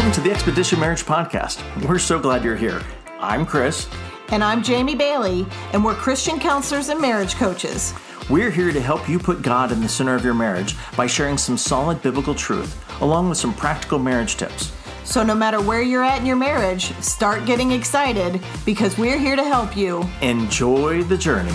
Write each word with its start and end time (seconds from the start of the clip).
Welcome 0.00 0.14
to 0.14 0.28
the 0.30 0.34
Expedition 0.34 0.80
Marriage 0.80 1.04
Podcast. 1.04 1.86
We're 1.86 1.98
so 1.98 2.18
glad 2.18 2.42
you're 2.42 2.56
here. 2.56 2.80
I'm 3.18 3.44
Chris. 3.44 3.86
And 4.30 4.42
I'm 4.42 4.62
Jamie 4.62 4.94
Bailey, 4.94 5.46
and 5.74 5.84
we're 5.84 5.94
Christian 5.94 6.40
counselors 6.40 6.88
and 6.88 6.98
marriage 6.98 7.34
coaches. 7.34 7.92
We're 8.30 8.50
here 8.50 8.72
to 8.72 8.80
help 8.80 9.10
you 9.10 9.18
put 9.18 9.42
God 9.42 9.72
in 9.72 9.82
the 9.82 9.90
center 9.90 10.14
of 10.14 10.24
your 10.24 10.32
marriage 10.32 10.74
by 10.96 11.06
sharing 11.06 11.36
some 11.36 11.58
solid 11.58 12.00
biblical 12.00 12.34
truth, 12.34 12.82
along 13.02 13.28
with 13.28 13.36
some 13.36 13.52
practical 13.52 13.98
marriage 13.98 14.36
tips. 14.36 14.72
So, 15.04 15.22
no 15.22 15.34
matter 15.34 15.60
where 15.60 15.82
you're 15.82 16.02
at 16.02 16.18
in 16.18 16.24
your 16.24 16.34
marriage, 16.34 16.94
start 17.02 17.44
getting 17.44 17.70
excited 17.70 18.40
because 18.64 18.96
we're 18.96 19.18
here 19.18 19.36
to 19.36 19.44
help 19.44 19.76
you. 19.76 20.08
Enjoy 20.22 21.02
the 21.02 21.18
journey. 21.18 21.52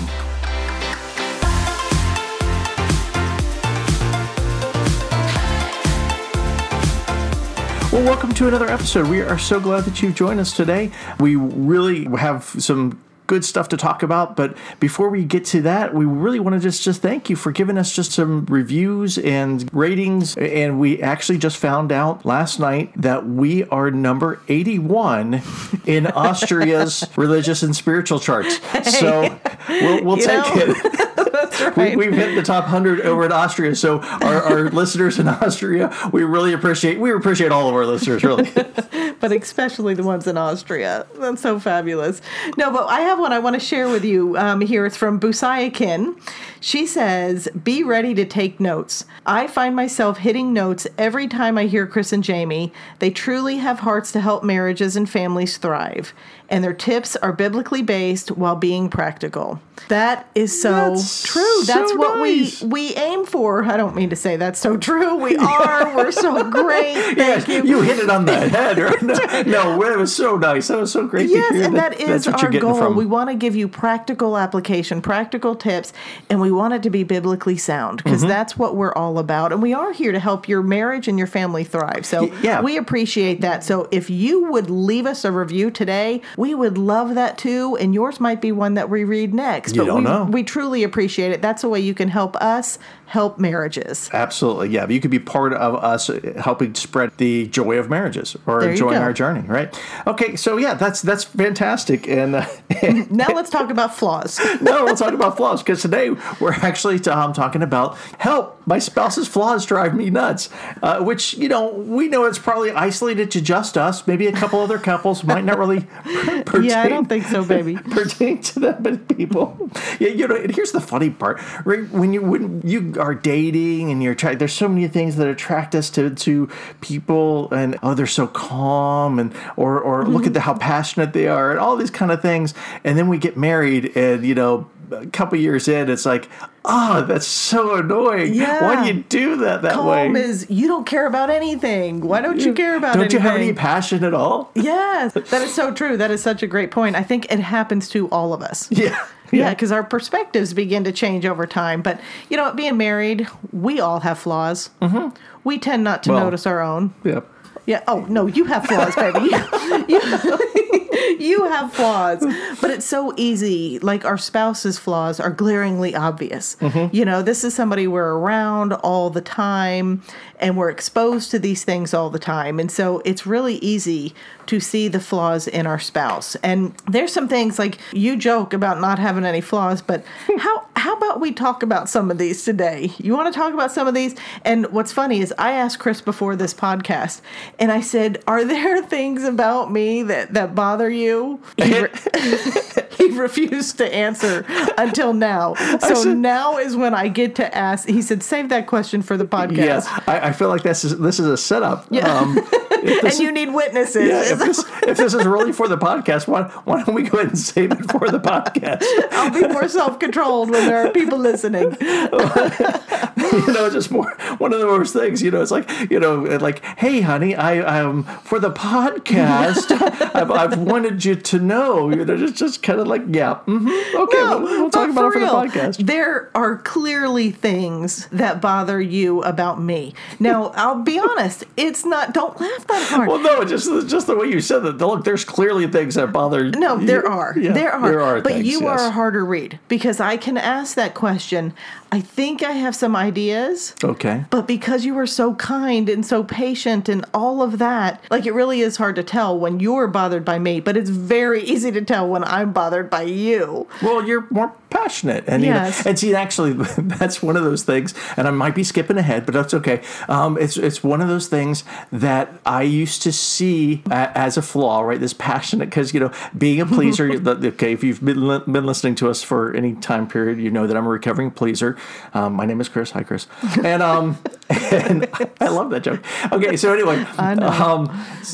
Well, 7.95 8.03
welcome 8.03 8.33
to 8.33 8.49
another 8.49 8.67
episode. 8.67 9.07
We 9.07 9.21
are 9.21 9.39
so 9.39 9.57
glad 9.61 9.85
that 9.85 10.01
you've 10.01 10.15
joined 10.15 10.41
us 10.41 10.53
today. 10.53 10.91
We 11.17 11.37
really 11.37 12.03
have 12.17 12.43
some 12.43 13.01
good 13.25 13.45
stuff 13.45 13.69
to 13.69 13.77
talk 13.77 14.03
about. 14.03 14.35
But 14.35 14.57
before 14.81 15.07
we 15.07 15.23
get 15.23 15.45
to 15.45 15.61
that, 15.61 15.93
we 15.93 16.03
really 16.03 16.41
want 16.41 16.55
to 16.55 16.59
just 16.59 16.83
just 16.83 17.01
thank 17.01 17.29
you 17.29 17.37
for 17.37 17.53
giving 17.53 17.77
us 17.77 17.95
just 17.95 18.11
some 18.11 18.47
reviews 18.47 19.17
and 19.17 19.73
ratings. 19.73 20.35
And 20.35 20.77
we 20.77 21.01
actually 21.01 21.37
just 21.37 21.55
found 21.55 21.93
out 21.93 22.25
last 22.25 22.59
night 22.59 22.91
that 23.01 23.25
we 23.25 23.63
are 23.69 23.89
number 23.91 24.41
81 24.49 25.41
in 25.85 26.07
Austria's 26.07 27.07
religious 27.15 27.63
and 27.63 27.73
spiritual 27.73 28.19
charts. 28.19 28.59
So 28.99 29.39
we'll, 29.69 30.03
we'll 30.03 30.17
take 30.17 30.27
know. 30.27 30.51
it. 30.55 31.15
right. 31.77 31.97
we, 31.97 32.05
have 32.05 32.13
hit 32.13 32.35
the 32.35 32.43
top 32.43 32.65
hundred 32.65 33.01
over 33.01 33.25
in 33.25 33.31
Austria. 33.31 33.75
So 33.75 33.99
our, 33.99 34.43
our 34.43 34.69
listeners 34.69 35.19
in 35.19 35.27
Austria, 35.27 35.95
we 36.11 36.23
really 36.23 36.53
appreciate 36.53 36.99
we 36.99 37.11
appreciate 37.11 37.51
all 37.51 37.69
of 37.69 37.75
our 37.75 37.85
listeners, 37.85 38.23
really. 38.23 38.49
but 39.19 39.31
especially 39.31 39.93
the 39.93 40.03
ones 40.03 40.27
in 40.27 40.37
Austria. 40.37 41.05
That's 41.15 41.41
so 41.41 41.59
fabulous. 41.59 42.21
No, 42.57 42.71
but 42.71 42.87
I 42.87 43.01
have 43.01 43.19
one 43.19 43.33
I 43.33 43.39
want 43.39 43.55
to 43.55 43.59
share 43.59 43.89
with 43.89 44.05
you 44.05 44.37
um, 44.37 44.61
here. 44.61 44.85
It's 44.85 44.97
from 44.97 45.19
Busayakin. 45.19 46.19
She 46.59 46.85
says, 46.85 47.47
"Be 47.63 47.83
ready 47.83 48.13
to 48.15 48.25
take 48.25 48.59
notes. 48.59 49.05
I 49.25 49.47
find 49.47 49.75
myself 49.75 50.19
hitting 50.19 50.53
notes 50.53 50.87
every 50.97 51.27
time 51.27 51.57
I 51.57 51.65
hear 51.65 51.87
Chris 51.87 52.13
and 52.13 52.23
Jamie. 52.23 52.71
They 52.99 53.11
truly 53.11 53.57
have 53.57 53.79
hearts 53.79 54.11
to 54.13 54.21
help 54.21 54.43
marriages 54.43 54.95
and 54.95 55.09
families 55.09 55.57
thrive, 55.57 56.13
and 56.49 56.63
their 56.63 56.73
tips 56.73 57.15
are 57.17 57.33
biblically 57.33 57.81
based 57.81 58.31
while 58.31 58.55
being 58.55 58.89
practical." 58.89 59.59
That 59.87 60.27
is 60.33 60.61
so 60.61 60.71
that's 60.71 61.23
true. 61.23 61.61
That's 61.65 61.91
so 61.91 61.97
what 61.97 62.17
nice. 62.17 62.61
we 62.61 62.67
we 62.67 62.95
aim 62.95 63.25
for. 63.25 63.63
I 63.63 63.77
don't 63.77 63.95
mean 63.95 64.09
to 64.09 64.15
say 64.15 64.35
that's 64.35 64.59
so 64.59 64.77
true. 64.77 65.15
We 65.15 65.35
are. 65.37 65.95
We're 65.95 66.11
so 66.11 66.49
great. 66.49 66.93
Thank 67.15 67.17
yes, 67.17 67.47
you. 67.47 67.63
You 67.63 67.81
hit 67.81 67.99
it 67.99 68.09
on 68.09 68.25
the 68.25 68.35
head. 68.49 68.77
Right? 68.77 69.01
No, 69.47 69.77
no, 69.77 69.83
it 69.83 69.97
was 69.97 70.15
so 70.15 70.37
nice. 70.37 70.67
That 70.69 70.79
was 70.79 70.91
so 70.91 71.07
great. 71.07 71.29
Yes, 71.29 71.53
and 71.53 71.75
that, 71.75 71.97
that 71.97 72.01
is 72.01 72.27
our 72.27 72.49
goal. 72.51 72.75
From. 72.75 72.95
We 72.95 73.05
want 73.05 73.29
to 73.29 73.35
give 73.35 73.55
you 73.55 73.67
practical 73.67 74.37
application, 74.37 75.01
practical 75.01 75.55
tips, 75.55 75.93
and 76.29 76.41
we 76.41 76.51
want 76.51 76.73
it 76.73 76.83
to 76.83 76.89
be 76.89 77.03
biblically 77.03 77.57
sound 77.57 78.03
because 78.03 78.19
mm-hmm. 78.19 78.29
that's 78.29 78.57
what 78.57 78.75
we're 78.75 78.93
all 78.93 79.19
about. 79.19 79.51
And 79.51 79.61
we 79.61 79.73
are 79.73 79.93
here 79.93 80.11
to 80.11 80.19
help 80.19 80.47
your 80.47 80.63
marriage 80.63 81.07
and 81.07 81.17
your 81.17 81.27
family 81.27 81.63
thrive. 81.63 82.05
So 82.05 82.33
yeah. 82.41 82.61
we 82.61 82.77
appreciate 82.77 83.41
that. 83.41 83.63
So 83.63 83.87
if 83.91 84.09
you 84.09 84.51
would 84.51 84.69
leave 84.69 85.05
us 85.05 85.25
a 85.25 85.31
review 85.31 85.69
today, 85.71 86.21
we 86.37 86.55
would 86.55 86.77
love 86.77 87.15
that 87.15 87.37
too. 87.37 87.77
And 87.77 87.93
yours 87.93 88.19
might 88.19 88.41
be 88.41 88.51
one 88.51 88.73
that 88.75 88.89
we 88.89 89.03
read 89.03 89.33
next. 89.33 89.64
You 89.73 89.85
but 89.85 89.95
we, 89.95 90.01
know. 90.01 90.23
we 90.25 90.43
truly 90.43 90.83
appreciate 90.83 91.31
it. 91.31 91.41
That's 91.41 91.63
a 91.63 91.69
way 91.69 91.79
you 91.79 91.93
can 91.93 92.09
help 92.09 92.35
us 92.37 92.77
help 93.07 93.39
marriages. 93.39 94.09
Absolutely. 94.13 94.69
Yeah. 94.69 94.87
You 94.87 94.99
could 94.99 95.11
be 95.11 95.19
part 95.19 95.53
of 95.53 95.75
us 95.75 96.09
helping 96.37 96.75
spread 96.75 97.11
the 97.17 97.47
joy 97.47 97.77
of 97.77 97.89
marriages 97.89 98.35
or 98.45 98.67
enjoying 98.67 98.97
our 98.97 99.13
journey, 99.13 99.47
right? 99.47 99.79
Okay. 100.07 100.35
So 100.35 100.57
yeah, 100.57 100.73
that's 100.73 101.01
that's 101.01 101.23
fantastic. 101.23 102.07
And, 102.07 102.35
uh, 102.35 102.47
now 103.09 103.27
let's 103.27 103.49
talk 103.49 103.69
about 103.69 103.95
flaws. 103.95 104.39
no, 104.61 104.83
let's 104.83 104.99
talk 104.99 105.13
about 105.13 105.37
flaws 105.37 105.61
because 105.61 105.81
today 105.81 106.09
we're 106.39 106.53
actually 106.53 106.99
um, 107.05 107.33
talking 107.33 107.61
about 107.61 107.97
help. 108.19 108.61
My 108.65 108.79
spouse's 108.79 109.27
flaws 109.27 109.65
drive 109.65 109.95
me 109.95 110.09
nuts, 110.09 110.49
uh, 110.81 111.03
which 111.03 111.35
you 111.35 111.47
know 111.47 111.69
we 111.69 112.07
know 112.07 112.25
it's 112.25 112.39
probably 112.39 112.71
isolated 112.71 113.29
to 113.31 113.41
just 113.41 113.77
us. 113.77 114.07
Maybe 114.07 114.25
a 114.27 114.31
couple 114.31 114.59
other 114.59 114.79
couples 114.79 115.23
might 115.23 115.45
not 115.45 115.59
really. 115.59 115.81
pertain, 116.45 116.63
yeah, 116.63 116.81
I 116.81 116.89
don't 116.89 117.07
think 117.07 117.25
so, 117.25 117.43
baby. 117.45 117.75
pertain 117.75 118.41
to 118.41 118.59
that 118.61 118.81
many 118.81 118.97
people. 118.97 119.69
Yeah, 119.99 120.09
you 120.09 120.27
know. 120.27 120.35
And 120.35 120.55
here's 120.55 120.71
the 120.71 120.81
funny 120.81 121.11
part: 121.11 121.39
right 121.65 121.87
when 121.91 122.13
you 122.13 122.21
when 122.21 122.61
you 122.63 122.94
are 122.97 123.15
dating 123.15 123.91
and 123.91 124.01
you're 124.01 124.15
trying, 124.15 124.37
there's 124.37 124.53
so 124.53 124.67
many 124.67 124.87
things 124.87 125.15
that 125.17 125.27
attract 125.27 125.75
us 125.75 125.89
to 125.91 126.13
to 126.13 126.49
people, 126.81 127.51
and 127.51 127.77
oh, 127.83 127.93
they're 127.93 128.07
so 128.07 128.27
calm, 128.27 129.19
and 129.19 129.33
or 129.55 129.79
or 129.79 130.03
mm-hmm. 130.03 130.13
look 130.13 130.27
at 130.27 130.33
the, 130.33 130.41
how 130.41 130.53
passionate 130.55 131.13
they 131.13 131.27
are, 131.27 131.51
and 131.51 131.59
all 131.59 131.75
these 131.75 131.91
kind 131.91 132.11
of 132.11 132.21
things, 132.21 132.53
and 132.83 132.97
then 132.97 133.07
we 133.07 133.17
get 133.17 133.37
married, 133.37 133.95
and 133.95 134.25
you 134.25 134.35
know 134.35 134.69
a 134.91 135.05
couple 135.07 135.37
years 135.37 135.67
in, 135.67 135.89
it's 135.89 136.05
like, 136.05 136.29
oh, 136.63 137.01
that's 137.03 137.27
so 137.27 137.75
annoying. 137.75 138.33
Yeah. 138.33 138.63
Why 138.63 138.83
do 138.83 138.93
you 138.93 139.03
do 139.03 139.37
that 139.37 139.61
that 139.61 139.73
Calm 139.73 140.13
way? 140.13 140.21
is 140.21 140.47
you 140.49 140.67
don't 140.67 140.85
care 140.85 141.05
about 141.05 141.29
anything. 141.29 142.01
Why 142.01 142.21
don't 142.21 142.39
you 142.39 142.53
care 142.53 142.75
about? 142.75 142.93
Don't 142.93 143.03
anything? 143.03 143.21
you 143.21 143.27
have 143.27 143.35
any 143.39 143.53
passion 143.53 144.03
at 144.03 144.13
all? 144.13 144.51
Yes, 144.55 145.13
that 145.13 145.41
is 145.41 145.53
so 145.53 145.73
true. 145.73 145.97
That 145.97 146.11
is 146.11 146.21
such 146.21 146.43
a 146.43 146.47
great 146.47 146.71
point. 146.71 146.95
I 146.95 147.03
think 147.03 147.31
it 147.31 147.39
happens 147.39 147.89
to 147.89 148.07
all 148.09 148.33
of 148.33 148.41
us. 148.41 148.69
Yeah. 148.75 149.07
Yeah, 149.37 149.51
because 149.51 149.71
our 149.71 149.83
perspectives 149.83 150.53
begin 150.53 150.83
to 150.83 150.91
change 150.91 151.25
over 151.25 151.45
time. 151.47 151.81
But 151.81 151.99
you 152.29 152.37
know, 152.37 152.53
being 152.53 152.77
married, 152.77 153.27
we 153.51 153.79
all 153.79 153.99
have 154.01 154.19
flaws. 154.19 154.69
Mm-hmm. 154.81 155.15
We 155.43 155.57
tend 155.59 155.83
not 155.83 156.03
to 156.03 156.11
well, 156.11 156.25
notice 156.25 156.45
our 156.45 156.61
own. 156.61 156.93
Yep. 157.03 157.27
Yeah. 157.65 157.83
Oh 157.87 158.05
no, 158.09 158.27
you 158.27 158.45
have 158.45 158.65
flaws, 158.65 158.95
baby. 158.95 159.19
you, 159.91 161.17
you 161.19 161.45
have 161.45 161.73
flaws, 161.73 162.23
but 162.61 162.69
it's 162.69 162.85
so 162.85 163.13
easy. 163.17 163.79
Like 163.79 164.05
our 164.05 164.17
spouse's 164.17 164.77
flaws 164.77 165.19
are 165.19 165.31
glaringly 165.31 165.95
obvious. 165.95 166.55
Mm-hmm. 166.57 166.95
You 166.95 167.05
know, 167.05 167.21
this 167.21 167.43
is 167.43 167.53
somebody 167.53 167.87
we're 167.87 168.13
around 168.13 168.73
all 168.73 169.09
the 169.09 169.21
time, 169.21 170.03
and 170.39 170.57
we're 170.57 170.69
exposed 170.69 171.31
to 171.31 171.39
these 171.39 171.63
things 171.63 171.93
all 171.93 172.09
the 172.09 172.19
time, 172.19 172.59
and 172.59 172.71
so 172.71 173.01
it's 173.05 173.25
really 173.25 173.55
easy 173.55 174.13
to 174.47 174.59
see 174.59 174.87
the 174.87 174.99
flaws 174.99 175.47
in 175.47 175.65
our 175.65 175.79
spouse. 175.79 176.35
And 176.35 176.75
there's 176.89 177.11
some 177.11 177.27
things 177.27 177.57
like 177.57 177.79
you 177.91 178.15
joke 178.15 178.53
about 178.53 178.79
not 178.79 178.99
having 178.99 179.25
any 179.25 179.41
flaws, 179.41 179.81
but 179.81 180.03
how 180.37 180.65
how 180.75 180.95
about 180.95 181.19
we 181.19 181.31
talk 181.31 181.63
about 181.63 181.89
some 181.89 182.11
of 182.11 182.19
these 182.19 182.43
today? 182.43 182.91
You 182.99 183.15
want 183.15 183.33
to 183.33 183.39
talk 183.39 183.53
about 183.53 183.71
some 183.71 183.87
of 183.87 183.95
these? 183.95 184.15
And 184.43 184.67
what's 184.67 184.91
funny 184.91 185.19
is 185.19 185.33
I 185.37 185.53
asked 185.53 185.79
Chris 185.79 185.99
before 185.99 186.35
this 186.35 186.53
podcast, 186.53 187.21
and 187.57 187.71
I 187.71 187.81
said, 187.81 188.23
"Are 188.27 188.45
there 188.45 188.83
things 188.95 189.23
about 189.23 189.71
me 189.71 190.03
that 190.03 190.33
that 190.33 190.53
bother 190.53 190.89
you?" 190.89 191.39
He, 191.57 191.81
re- 191.81 191.89
he 192.91 193.17
refused 193.17 193.79
to 193.79 193.91
answer 193.91 194.45
until 194.77 195.13
now. 195.13 195.55
So 195.79 195.95
said, 195.95 196.17
now 196.17 196.57
is 196.57 196.75
when 196.75 196.93
I 196.93 197.07
get 197.07 197.35
to 197.35 197.57
ask. 197.57 197.87
He 197.87 198.03
said, 198.03 198.21
"Save 198.21 198.49
that 198.49 198.67
question 198.67 199.01
for 199.01 199.17
the 199.17 199.25
podcast." 199.25 199.55
Yeah, 199.57 199.99
I, 200.05 200.24
I 200.25 200.31
feel 200.31 200.49
like 200.49 200.63
this 200.63 200.83
is 200.83 200.97
this 200.97 201.19
is 201.19 201.27
a 201.27 201.37
setup. 201.37 201.85
Yeah. 201.91 202.07
Um, 202.07 202.37
and 202.85 203.19
you 203.19 203.31
need 203.31 203.53
witnesses. 203.53 204.09
Yeah, 204.09 204.33
if, 204.33 204.39
this, 204.39 204.59
if 204.83 204.97
this 204.97 205.13
is 205.13 205.25
really 205.25 205.51
for 205.53 205.67
the 205.67 205.77
podcast, 205.77 206.27
why, 206.27 206.43
why 206.65 206.83
don't 206.83 206.95
we 206.95 207.03
go 207.03 207.19
ahead 207.19 207.29
and 207.29 207.37
save 207.37 207.71
it 207.71 207.91
for 207.91 208.09
the 208.09 208.19
podcast? 208.19 208.83
I'll 209.11 209.31
be 209.31 209.47
more 209.47 209.67
self 209.67 209.99
controlled 209.99 210.49
when 210.49 210.65
there 210.65 210.87
are 210.87 210.91
people 210.91 211.19
listening. 211.19 211.77
you 211.81 213.53
know, 213.53 213.69
just 213.71 213.91
more 213.91 214.15
one 214.37 214.53
of 214.53 214.59
the 214.59 214.67
worst 214.67 214.93
things. 214.93 215.21
You 215.21 215.31
know, 215.31 215.41
it's 215.41 215.51
like 215.51 215.69
you 215.89 215.99
know, 215.99 216.21
like, 216.21 216.63
hey, 216.77 217.01
honey, 217.01 217.35
I 217.35 217.59
um 217.81 218.03
for 218.23 218.39
the 218.39 218.51
podcast, 218.51 219.71
I've, 220.15 220.31
I've 220.31 220.59
wanted 220.59 221.03
you 221.05 221.15
to 221.15 221.39
know. 221.39 221.89
You 221.89 222.05
know, 222.05 222.17
just 222.17 222.35
just 222.35 222.63
kind 222.63 222.79
of 222.79 222.87
like, 222.87 223.03
yeah, 223.09 223.39
mm-hmm, 223.45 223.97
okay, 223.97 224.17
no, 224.17 224.39
we'll, 224.39 224.61
we'll 224.61 224.69
talk 224.69 224.89
about 224.89 225.07
it 225.07 225.13
for 225.13 225.19
real, 225.19 225.41
the 225.41 225.47
podcast. 225.47 225.85
There 225.85 226.29
are 226.35 226.57
clearly 226.57 227.31
things 227.31 228.07
that 228.07 228.41
bother 228.41 228.81
you 228.81 229.21
about 229.23 229.61
me. 229.61 229.93
Now, 230.19 230.45
I'll 230.55 230.81
be 230.81 230.99
honest, 230.99 231.43
it's 231.57 231.85
not. 231.85 232.13
Don't 232.13 232.39
laugh 232.39 232.67
that 232.67 232.87
hard. 232.89 233.07
Well, 233.07 233.19
no, 233.19 233.43
just 233.45 233.69
just 233.87 234.07
the 234.07 234.15
way 234.15 234.27
you 234.27 234.41
said 234.41 234.59
that. 234.59 234.77
Look, 234.77 235.03
there's 235.03 235.25
clearly 235.25 235.67
things 235.67 235.95
that 235.95 236.11
bother. 236.11 236.49
No, 236.51 236.77
you. 236.79 236.87
there 236.87 237.07
are. 237.07 237.37
Yeah, 237.37 237.53
there 237.53 237.73
are. 237.73 237.89
There 237.89 238.01
are. 238.01 238.21
But 238.21 238.33
things, 238.33 238.47
you 238.47 238.61
yes. 238.61 238.81
are 238.81 238.87
a 238.87 238.91
harder 238.91 239.25
read 239.25 239.59
because 239.67 239.99
I 239.99 240.17
can 240.17 240.37
ask 240.37 240.75
that 240.75 240.93
question. 240.93 241.53
I 241.95 242.01
think 242.01 242.43
I 242.43 242.51
have 242.51 242.75
some 242.75 242.93
ideas. 242.93 243.73
Okay. 243.81 244.25
But 244.29 244.49
because 244.49 244.83
you 244.83 244.93
were 244.93 245.07
so 245.07 245.33
kind 245.35 245.87
and 245.87 246.05
so 246.05 246.25
patient 246.25 246.89
and 246.89 247.05
all 247.13 247.41
of 247.41 247.57
that, 247.59 248.03
like 248.11 248.25
it 248.25 248.33
really 248.33 248.59
is 248.59 248.75
hard 248.75 248.97
to 248.97 249.03
tell 249.03 249.39
when 249.39 249.61
you're 249.61 249.87
bothered 249.87 250.25
by 250.25 250.37
me, 250.37 250.59
but 250.59 250.75
it's 250.75 250.89
very 250.89 251.41
easy 251.45 251.71
to 251.71 251.81
tell 251.81 252.05
when 252.05 252.25
I'm 252.25 252.51
bothered 252.51 252.89
by 252.89 253.03
you. 253.03 253.69
Well, 253.81 254.05
you're 254.05 254.27
more 254.29 254.53
passionate. 254.69 255.23
And, 255.25 255.41
yes. 255.41 255.77
you 255.77 255.83
know, 255.83 255.89
and 255.89 255.99
see, 255.99 256.15
actually, 256.15 256.51
that's 256.77 257.23
one 257.23 257.37
of 257.37 257.45
those 257.45 257.63
things, 257.63 257.93
and 258.17 258.27
I 258.27 258.31
might 258.31 258.55
be 258.55 258.65
skipping 258.65 258.97
ahead, 258.97 259.25
but 259.25 259.33
that's 259.33 259.53
okay. 259.53 259.81
Um, 260.09 260.37
it's, 260.37 260.57
it's 260.57 260.83
one 260.83 260.99
of 260.99 261.07
those 261.07 261.27
things 261.27 261.63
that 261.93 262.29
I 262.45 262.63
used 262.63 263.03
to 263.03 263.13
see 263.13 263.83
as 263.89 264.35
a 264.35 264.41
flaw, 264.41 264.81
right? 264.81 264.99
This 264.99 265.13
passionate, 265.13 265.67
because, 265.67 265.93
you 265.93 266.01
know, 266.01 266.11
being 266.37 266.59
a 266.59 266.65
pleaser, 266.65 267.09
okay, 267.27 267.71
if 267.71 267.85
you've 267.85 268.03
been, 268.03 268.41
been 268.51 268.65
listening 268.65 268.95
to 268.95 269.09
us 269.09 269.23
for 269.23 269.55
any 269.55 269.75
time 269.75 270.09
period, 270.09 270.41
you 270.41 270.51
know 270.51 270.67
that 270.67 270.75
I'm 270.75 270.85
a 270.85 270.89
recovering 270.89 271.31
pleaser. 271.31 271.77
Um, 272.13 272.33
my 272.33 272.45
name 272.45 272.61
is 272.61 272.69
Chris. 272.69 272.91
Hi, 272.91 273.03
Chris. 273.03 273.27
And 273.63 273.81
um, 273.81 274.17
and 274.49 275.07
I 275.39 275.47
love 275.47 275.69
that 275.71 275.83
joke. 275.83 276.03
Okay, 276.31 276.55
so 276.57 276.73
anyway, 276.73 276.97
um, 277.17 277.89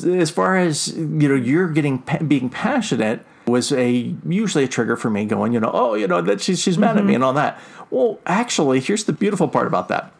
as 0.05 0.29
far 0.29 0.57
as 0.57 0.89
you 0.95 1.05
know, 1.05 1.35
you're 1.35 1.69
getting 1.69 2.03
being 2.27 2.49
passionate 2.49 3.25
was 3.47 3.71
a 3.71 4.15
usually 4.25 4.63
a 4.65 4.67
trigger 4.67 4.95
for 4.95 5.09
me 5.09 5.25
going, 5.25 5.53
you 5.53 5.59
know, 5.59 5.71
oh, 5.73 5.93
you 5.95 6.07
know 6.07 6.21
that 6.21 6.41
she's 6.41 6.61
she's 6.61 6.77
mad 6.77 6.97
at 6.97 7.05
me 7.05 7.15
and 7.15 7.23
all 7.23 7.33
that. 7.33 7.59
Well, 7.89 8.19
actually, 8.25 8.79
here's 8.79 9.03
the 9.03 9.13
beautiful 9.13 9.47
part 9.47 9.67
about 9.67 9.87
that. 9.89 10.13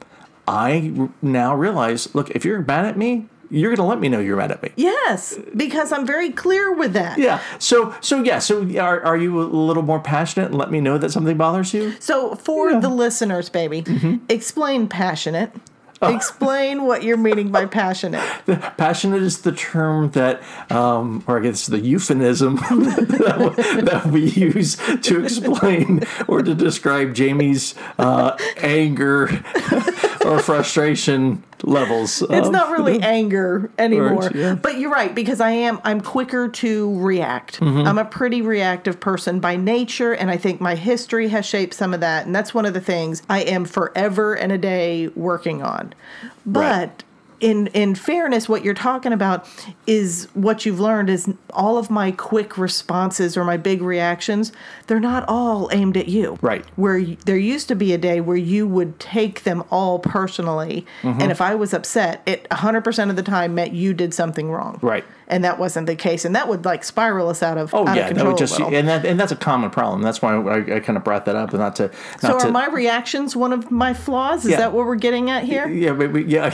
I 0.48 1.10
now 1.22 1.56
realize, 1.56 2.14
look, 2.14 2.30
if 2.32 2.44
you're 2.44 2.62
mad 2.62 2.86
at 2.86 2.98
me, 2.98 3.28
you're 3.52 3.70
going 3.70 3.78
to 3.78 3.84
let 3.84 4.00
me 4.00 4.10
know 4.10 4.20
you're 4.20 4.38
mad 4.38 4.52
at 4.52 4.64
me. 4.64 4.70
Yes, 4.78 5.38
because 5.56 5.92
I'm 5.92 6.06
very 6.08 6.32
clear 6.32 6.74
with 6.74 6.94
that. 6.94 7.18
Yeah. 7.20 7.42
So 7.60 7.94
so 8.02 8.24
yeah. 8.24 8.40
So 8.40 8.64
are 8.80 9.02
are 9.04 9.18
you 9.18 9.42
a 9.42 9.44
little 9.44 9.84
more 9.84 10.00
passionate 10.00 10.48
and 10.48 10.58
let 10.58 10.72
me 10.72 10.80
know 10.82 10.98
that 10.98 11.12
something 11.12 11.38
bothers 11.38 11.74
you? 11.74 11.94
So 12.00 12.36
for 12.36 12.80
the 12.80 12.90
listeners, 12.90 13.50
baby, 13.50 13.82
Mm-hmm. 13.84 14.18
explain 14.30 14.88
passionate. 14.88 15.52
Oh. 16.04 16.16
Explain 16.16 16.86
what 16.88 17.04
you're 17.04 17.16
meaning 17.16 17.52
by 17.52 17.68
passionate. 17.68 18.24
Passionate 18.76 19.22
is 19.22 19.42
the 19.42 19.52
term 19.52 20.10
that, 20.12 20.42
um, 20.72 21.24
or 21.28 21.38
I 21.38 21.44
guess 21.44 21.68
the 21.68 21.78
euphemism 21.80 22.56
that, 23.12 23.84
that 23.86 24.06
we 24.08 24.26
use 24.32 24.78
to 25.04 25.24
explain 25.24 26.04
or 26.28 26.42
to 26.42 26.56
describe 26.56 27.14
Jamie's 27.14 27.76
uh, 28.00 28.36
anger 28.58 29.44
or 30.26 30.40
frustration 30.40 31.44
levels. 31.64 32.22
It's 32.30 32.50
not 32.50 32.72
really 32.72 33.02
anger 33.02 33.72
anymore. 33.78 34.24
Right, 34.24 34.36
yeah. 34.36 34.56
But 34.56 34.78
you're 34.78 34.92
right 34.92 35.14
because 35.14 35.40
I 35.40 35.52
am 35.52 35.80
I'm 35.84 36.02
quicker 36.02 36.48
to 36.50 37.00
react. 37.00 37.60
Mm-hmm. 37.60 37.88
I'm 37.88 37.98
a 37.98 38.06
pretty 38.06 38.42
reactive 38.42 39.00
person 39.00 39.40
by 39.40 39.56
nature 39.56 40.14
and 40.14 40.30
I 40.30 40.38
think 40.38 40.62
my 40.62 40.76
history 40.76 41.30
has 41.30 41.46
shaped 41.46 41.74
some 41.74 41.94
of 41.94 42.00
that 42.00 42.26
and 42.26 42.36
that's 42.36 42.54
one 42.54 42.66
of 42.66 42.74
the 42.74 42.82
things 42.82 43.22
I 43.30 43.42
am 43.42 43.66
forever 43.66 44.34
and 44.34 44.52
a 44.52 44.58
day 44.58 45.08
working 45.10 45.62
on. 45.62 45.94
But 46.46 46.62
Right. 46.62 47.04
In 47.42 47.68
in 47.68 47.96
fairness 47.96 48.48
what 48.48 48.64
you're 48.64 48.74
talking 48.74 49.12
about 49.12 49.46
is 49.88 50.28
what 50.34 50.66
you've 50.66 50.80
learned 50.80 51.10
is 51.10 51.28
all 51.50 51.78
of 51.78 51.90
my 51.90 52.12
quick 52.12 52.58
responses 52.58 53.36
or 53.36 53.44
my 53.44 53.58
big 53.58 53.82
reactions 53.82 54.52
they're 54.88 55.00
not 55.00 55.26
all 55.28 55.68
aimed 55.74 55.98
at 55.98 56.08
you 56.08 56.38
Right. 56.42 56.64
where 56.76 57.00
y- 57.00 57.18
there 57.26 57.38
used 57.38 57.68
to 57.70 57.76
be 57.76 57.94
a 57.94 57.98
day 57.98 58.22
where 58.22 58.38
you 58.38 58.68
would 58.68 59.00
take 59.00 59.44
them 59.44 59.64
all 59.72 60.00
personally 60.00 60.86
Mm-hmm. 61.02 61.20
and 61.22 61.32
if 61.32 61.42
i 61.42 61.56
was 61.56 61.74
upset 61.74 62.22
it 62.26 62.48
100% 62.52 63.10
of 63.10 63.16
the 63.16 63.24
time 63.24 63.56
meant 63.56 63.74
you 63.74 63.94
did 63.94 64.14
something 64.14 64.52
wrong 64.52 64.78
Right. 64.84 65.04
and 65.28 65.44
that 65.44 65.58
wasn't 65.58 65.88
the 65.88 65.96
case 65.96 66.26
and 66.26 66.36
that 66.36 66.48
would 66.48 66.64
like 66.64 66.84
spiral 66.84 67.28
us 67.30 67.42
out 67.42 67.58
of 67.58 67.74
Oh 67.74 67.88
out 67.88 67.98
yeah, 67.98 68.08
of 68.10 68.16
that 68.16 68.26
would 68.26 68.38
just 68.38 68.60
and 68.60 68.88
that 68.88 69.04
and 69.06 69.20
that's 69.20 69.32
a 69.32 69.36
common 69.36 69.72
problem. 69.72 70.02
That's 70.04 70.22
why 70.22 70.36
I, 70.36 70.76
I 70.76 70.80
kind 70.80 70.96
of 70.98 71.04
brought 71.04 71.26
that 71.26 71.36
up, 71.36 71.50
and 71.52 71.60
not 71.60 71.76
to 71.78 71.90
so 72.20 72.34
are 72.34 72.40
to. 72.42 72.52
my 72.52 72.68
reactions 72.68 73.36
one 73.36 73.52
of 73.54 73.72
my 73.72 73.94
flaws 73.94 74.46
is 74.46 74.52
Yeah. 74.52 74.58
that 74.58 74.74
what 74.74 74.86
we're 74.86 74.96
getting 74.96 75.30
at 75.32 75.44
here 75.44 75.68
yeah, 75.68 75.94
but, 75.94 76.28
yeah, 76.28 76.54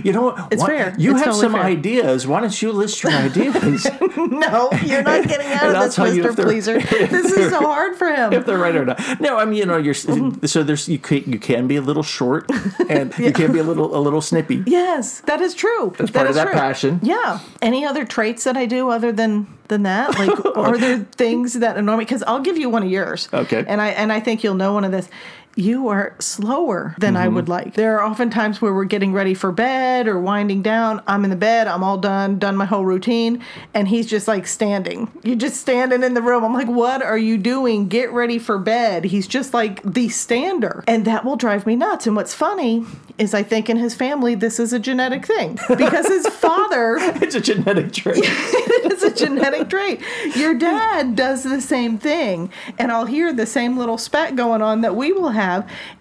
you 0.04 0.12
know 0.12 0.23
It's 0.50 0.60
Why- 0.62 0.68
fair. 0.68 0.94
You 0.98 1.10
It's 1.12 1.20
have 1.20 1.26
totally 1.34 1.40
some 1.42 1.52
fair. 1.52 1.62
ideas. 1.62 2.26
Why 2.26 2.40
don't 2.40 2.62
you 2.62 2.72
list 2.72 3.02
your 3.02 3.12
ideas? 3.26 3.86
no 4.16 4.70
you're 4.84 5.02
not 5.02 5.26
getting 5.32 5.46
out 5.52 5.74
of 5.74 5.82
this 5.82 5.96
mr 5.96 6.34
pleaser 6.34 6.78
this 7.08 7.32
is 7.32 7.50
so 7.50 7.60
hard 7.60 7.96
for 7.96 8.08
him 8.08 8.32
if 8.32 8.46
they're 8.46 8.58
right 8.58 8.74
or 8.76 8.84
not. 8.84 9.20
No, 9.20 9.36
I 9.38 9.44
mean 9.44 9.58
you 9.58 9.66
know 9.66 9.76
you're 9.76 9.94
Mm-hmm. 9.94 10.44
so 10.46 10.62
there's 10.62 10.88
you 10.88 10.98
can, 10.98 11.22
you 11.32 11.38
can 11.38 11.66
be 11.66 11.76
a 11.76 11.80
little 11.80 12.02
short 12.02 12.50
and 12.88 13.16
you 13.18 13.32
can 13.32 13.52
be 13.52 13.58
a 13.58 13.62
little 13.62 13.96
a 13.96 14.00
little 14.00 14.20
snippy. 14.20 14.62
Yes, 14.66 15.20
that 15.20 15.40
is 15.40 15.54
true. 15.54 15.94
That's 15.98 16.10
part 16.10 16.28
of 16.28 16.34
that 16.34 16.44
true. 16.46 16.52
passion. 16.54 17.00
Yeah. 17.02 17.38
Any 17.62 17.84
other 17.86 18.04
traits 18.04 18.44
that 18.44 18.56
I 18.56 18.66
do 18.66 18.90
other 18.90 19.12
than 19.12 19.46
than 19.68 19.84
that? 19.84 20.18
Like, 20.18 20.44
are 20.56 20.76
there 20.76 20.98
things 21.16 21.54
that 21.54 21.76
annoy 21.78 21.96
me? 21.96 22.04
Because 22.04 22.22
I'll 22.24 22.40
give 22.40 22.58
you 22.58 22.68
one 22.68 22.82
of 22.82 22.90
yours. 22.90 23.28
Okay. 23.32 23.64
And 23.66 23.80
I 23.80 23.88
and 23.90 24.12
I 24.12 24.20
think 24.20 24.42
you'll 24.44 24.54
know 24.56 24.72
one 24.74 24.84
of 24.84 24.92
this. 24.92 25.08
You 25.56 25.88
are 25.88 26.16
slower 26.18 26.94
than 26.98 27.16
I 27.16 27.26
Mm-hmm. 27.26 27.34
would 27.36 27.48
like. 27.48 27.74
There 27.74 27.96
are 27.98 28.02
often 28.02 28.28
times 28.30 28.60
where 28.60 28.74
we're 28.74 28.84
getting 28.84 29.12
ready 29.12 29.34
for 29.34 29.52
bed 29.52 30.08
or 30.08 30.18
winding 30.20 30.62
down. 30.62 31.00
I'm 31.06 31.22
in 31.24 31.30
the 31.30 31.36
bed. 31.36 31.68
I'm 31.68 31.82
all 31.84 31.96
done, 31.96 32.38
done 32.38 32.56
my 32.56 32.64
whole 32.64 32.84
routine, 32.84 33.42
and 33.72 33.86
he's 33.88 34.06
just 34.06 34.26
like 34.28 34.46
standing. 34.46 35.10
You're 35.22 35.36
just 35.36 35.60
standing 35.60 36.02
in 36.02 36.14
the 36.14 36.22
room. 36.22 36.44
I'm 36.44 36.52
like, 36.54 36.66
what 36.68 37.02
are 37.02 37.16
you 37.18 37.38
doing? 37.38 37.88
Get 37.88 38.10
ready 38.12 38.38
for 38.38 38.58
bed. 38.58 39.04
He's 39.04 39.26
just 39.28 39.54
like 39.54 39.80
the 39.84 40.08
stander, 40.08 40.82
and 40.88 41.04
that 41.04 41.24
will 41.24 41.36
drive 41.36 41.66
me 41.66 41.76
nuts. 41.76 42.06
And 42.06 42.16
what's 42.16 42.34
funny 42.34 42.84
is 43.16 43.32
I 43.32 43.44
think 43.44 43.70
in 43.70 43.76
his 43.76 43.94
family 43.94 44.34
this 44.34 44.58
is 44.58 44.72
a 44.72 44.78
genetic 44.80 45.24
thing 45.24 45.56
because 45.76 46.08
his 46.08 46.26
father 46.44 46.96
It's 47.22 47.36
a 47.36 47.40
genetic 47.40 47.92
trait. 47.92 48.18
it's 48.24 49.04
a 49.04 49.14
genetic 49.14 49.70
trait. 49.70 50.00
Your 50.36 50.54
dad 50.54 51.14
does 51.14 51.44
the 51.44 51.60
same 51.60 51.96
thing, 51.96 52.50
and 52.78 52.90
I'll 52.90 53.06
hear 53.06 53.32
the 53.32 53.46
same 53.46 53.78
little 53.78 53.98
spat 53.98 54.34
going 54.34 54.60
on 54.62 54.80
that 54.80 54.96
we 54.96 55.12
will 55.12 55.28
have. 55.30 55.43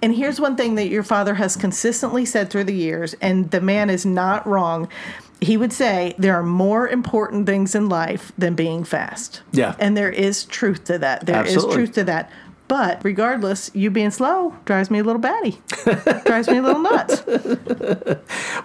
And 0.01 0.15
here's 0.15 0.39
one 0.39 0.55
thing 0.55 0.75
that 0.75 0.87
your 0.87 1.03
father 1.03 1.35
has 1.35 1.55
consistently 1.55 2.25
said 2.25 2.49
through 2.49 2.65
the 2.65 2.75
years, 2.75 3.15
and 3.21 3.51
the 3.51 3.61
man 3.61 3.89
is 3.89 4.05
not 4.05 4.45
wrong. 4.47 4.87
He 5.41 5.57
would 5.57 5.73
say 5.73 6.15
there 6.17 6.35
are 6.35 6.43
more 6.43 6.87
important 6.87 7.45
things 7.45 7.75
in 7.75 7.89
life 7.89 8.31
than 8.37 8.55
being 8.55 8.83
fast. 8.85 9.41
Yeah. 9.51 9.75
And 9.77 9.97
there 9.97 10.09
is 10.11 10.45
truth 10.45 10.85
to 10.85 10.97
that. 10.99 11.25
There 11.25 11.45
is 11.45 11.55
Absolutely. 11.55 11.75
truth 11.75 11.95
to 11.95 12.03
that. 12.05 12.31
But 12.67 13.03
regardless, 13.03 13.69
you 13.73 13.89
being 13.89 14.11
slow 14.11 14.55
drives 14.65 14.89
me 14.89 14.99
a 14.99 15.03
little 15.03 15.21
batty. 15.21 15.61
drives 16.25 16.47
me 16.47 16.57
a 16.57 16.61
little 16.61 16.81
nuts. 16.81 17.23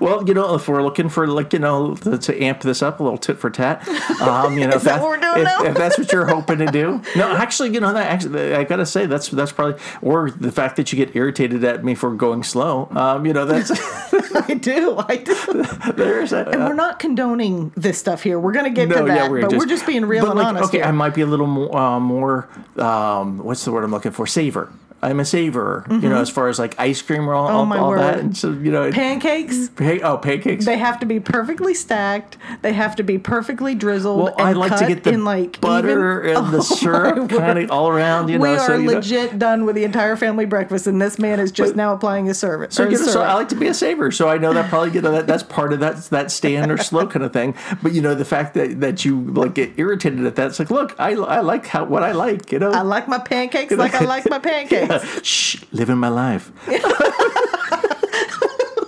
Well, 0.01 0.27
you 0.27 0.35
know, 0.35 0.55
if 0.55 0.69
we're 0.69 0.83
looking 0.83 1.09
for 1.09 1.27
like 1.27 1.53
you 1.53 1.59
know 1.59 1.97
to, 1.97 2.17
to 2.17 2.43
amp 2.43 2.61
this 2.61 2.83
up 2.83 3.01
a 3.01 3.03
little 3.03 3.19
tit 3.19 3.39
for 3.39 3.51
tat, 3.51 3.87
um, 4.21 4.59
you 4.59 4.67
know, 4.67 4.77
Is 4.77 4.85
that 4.85 5.03
what 5.03 5.21
if, 5.23 5.67
if 5.67 5.77
that's 5.77 5.99
what 5.99 6.13
you're 6.13 6.27
hoping 6.27 6.59
to 6.59 6.67
do, 6.67 7.03
no, 7.17 7.37
actually, 7.37 7.71
you 7.71 7.81
know, 7.81 7.93
that 7.93 8.07
actually, 8.07 8.55
I 8.55 8.65
gotta 8.65 8.87
say 8.87 9.07
that's 9.07 9.29
that's 9.29 9.53
probably 9.53 9.81
or 10.01 10.31
the 10.31 10.53
fact 10.53 10.77
that 10.77 10.93
you 10.93 10.97
get 10.97 11.15
irritated 11.17 11.65
at 11.65 11.85
me 11.85 11.95
for 11.95 12.15
going 12.15 12.45
slow, 12.45 12.89
um, 12.93 13.27
you 13.27 13.33
know, 13.33 13.45
that's 13.45 13.71
I 14.35 14.55
do. 14.55 14.97
I 14.99 15.17
do. 15.17 15.93
there's 15.95 16.33
a, 16.33 16.49
And 16.49 16.65
we're 16.65 16.75
not 16.75 16.99
condoning 16.99 17.73
this 17.77 17.99
stuff 17.99 18.23
here. 18.23 18.39
We're 18.39 18.53
going 18.53 18.65
to 18.65 18.71
get 18.71 18.89
no, 18.89 18.99
to 18.99 19.05
that, 19.05 19.17
yeah, 19.17 19.29
we're 19.29 19.41
but 19.43 19.51
just, 19.51 19.59
we're 19.59 19.69
just 19.69 19.87
being 19.87 20.05
real 20.05 20.27
and 20.27 20.39
like, 20.39 20.47
honest 20.47 20.65
Okay, 20.67 20.79
here. 20.79 20.87
I 20.87 20.91
might 20.91 21.15
be 21.15 21.23
a 21.23 21.27
little 21.27 21.47
more, 21.47 21.77
uh, 21.77 22.01
more 22.01 22.49
um, 22.77 23.39
what's 23.39 23.65
the 23.65 23.73
word 23.73 23.85
I'm 23.89 23.93
looking 23.93 24.13
for? 24.13 24.27
Savor. 24.27 24.71
I'm 25.01 25.21
a 25.21 25.25
saver, 25.25 25.87
you 25.89 26.09
know, 26.09 26.21
as 26.21 26.29
far 26.29 26.49
as 26.49 26.59
like 26.59 26.79
ice 26.79 27.01
cream 27.03 27.29
or 27.29 27.35
all, 27.35 27.47
all, 27.47 27.49
Mm-hmm. 27.49 27.59
Oh, 27.59 27.65
my 27.67 27.79
all 27.79 27.93
that. 27.93 28.17
word. 28.17 28.25
And 28.25 28.37
so, 28.37 28.51
you 28.53 28.73
know, 28.73 28.91
Pancakes, 28.91 29.71
hey, 29.79 30.01
oh, 30.01 30.19
pancakes. 30.19 30.65
they 30.65 30.77
have 30.77 30.99
to 31.01 31.07
be 31.07 31.21
perfectly 31.21 31.73
stacked. 31.75 32.37
They 32.63 32.73
have 32.73 32.97
to 32.97 33.03
be 33.03 33.17
perfectly 33.19 33.75
drizzled 33.75 34.23
well, 34.25 34.35
and 34.39 34.49
I 34.49 34.53
like 34.53 34.71
cut 34.71 34.81
to 34.81 34.87
get 34.87 35.05
the 35.05 35.13
in 35.13 35.25
like 35.25 35.61
butter 35.61 36.25
even, 36.25 36.37
and 36.37 36.53
the 36.55 36.63
syrup 36.63 37.31
kind 37.31 37.59
of 37.59 37.71
all 37.71 37.89
around, 37.89 38.29
you 38.29 38.39
we 38.39 38.49
know. 38.49 38.55
are 38.55 38.67
so, 38.67 38.77
you 38.77 38.87
know, 38.87 38.93
legit 38.95 39.39
done 39.39 39.65
with 39.65 39.77
the 39.77 39.85
entire 39.85 40.17
family 40.17 40.47
breakfast, 40.47 40.87
and 40.87 41.01
this 41.01 41.19
man 41.19 41.39
is 41.39 41.53
just 41.53 41.77
now 41.77 41.93
applying 41.93 42.27
his 42.27 42.39
service. 42.39 42.75
So, 42.75 42.89
his 42.89 43.01
know, 43.01 43.13
so. 43.13 43.23
I 43.23 43.35
like 43.35 43.49
to 43.51 43.57
be 43.57 43.69
a 43.69 43.75
saver, 43.75 44.11
so 44.11 44.29
I 44.29 44.39
know 44.39 44.53
that 44.53 44.69
probably 44.69 44.93
you 44.93 45.01
know 45.01 45.13
that 45.13 45.27
that's 45.27 45.43
part 45.45 45.73
of 45.73 45.81
that 45.81 45.97
that 46.07 46.31
stand 46.31 46.73
or 46.73 46.77
slow 46.79 47.07
kind 47.07 47.25
of 47.25 47.33
thing. 47.33 47.55
But 47.83 47.93
you 47.93 48.03
know 48.03 48.15
the 48.15 48.25
fact 48.25 48.55
that 48.55 48.81
that 48.81 49.05
you 49.05 49.21
like 49.21 49.55
get 49.55 49.79
irritated 49.79 50.25
at 50.27 50.35
that, 50.37 50.49
it's 50.49 50.59
like, 50.59 50.71
look, 50.71 50.95
I, 50.99 51.13
I 51.13 51.41
like 51.41 51.67
how 51.67 51.85
what 51.85 52.03
I 52.03 52.13
like, 52.13 52.51
you 52.51 52.59
know. 52.59 52.73
I 52.73 52.83
like 52.83 53.07
my 53.07 53.19
pancakes 53.19 53.73
like 53.75 53.95
I 53.95 54.05
like 54.05 54.29
my 54.29 54.39
pancakes. 54.39 54.88
Shh, 55.23 55.63
living 55.73 55.99
my 55.99 56.09
life. 56.09 56.51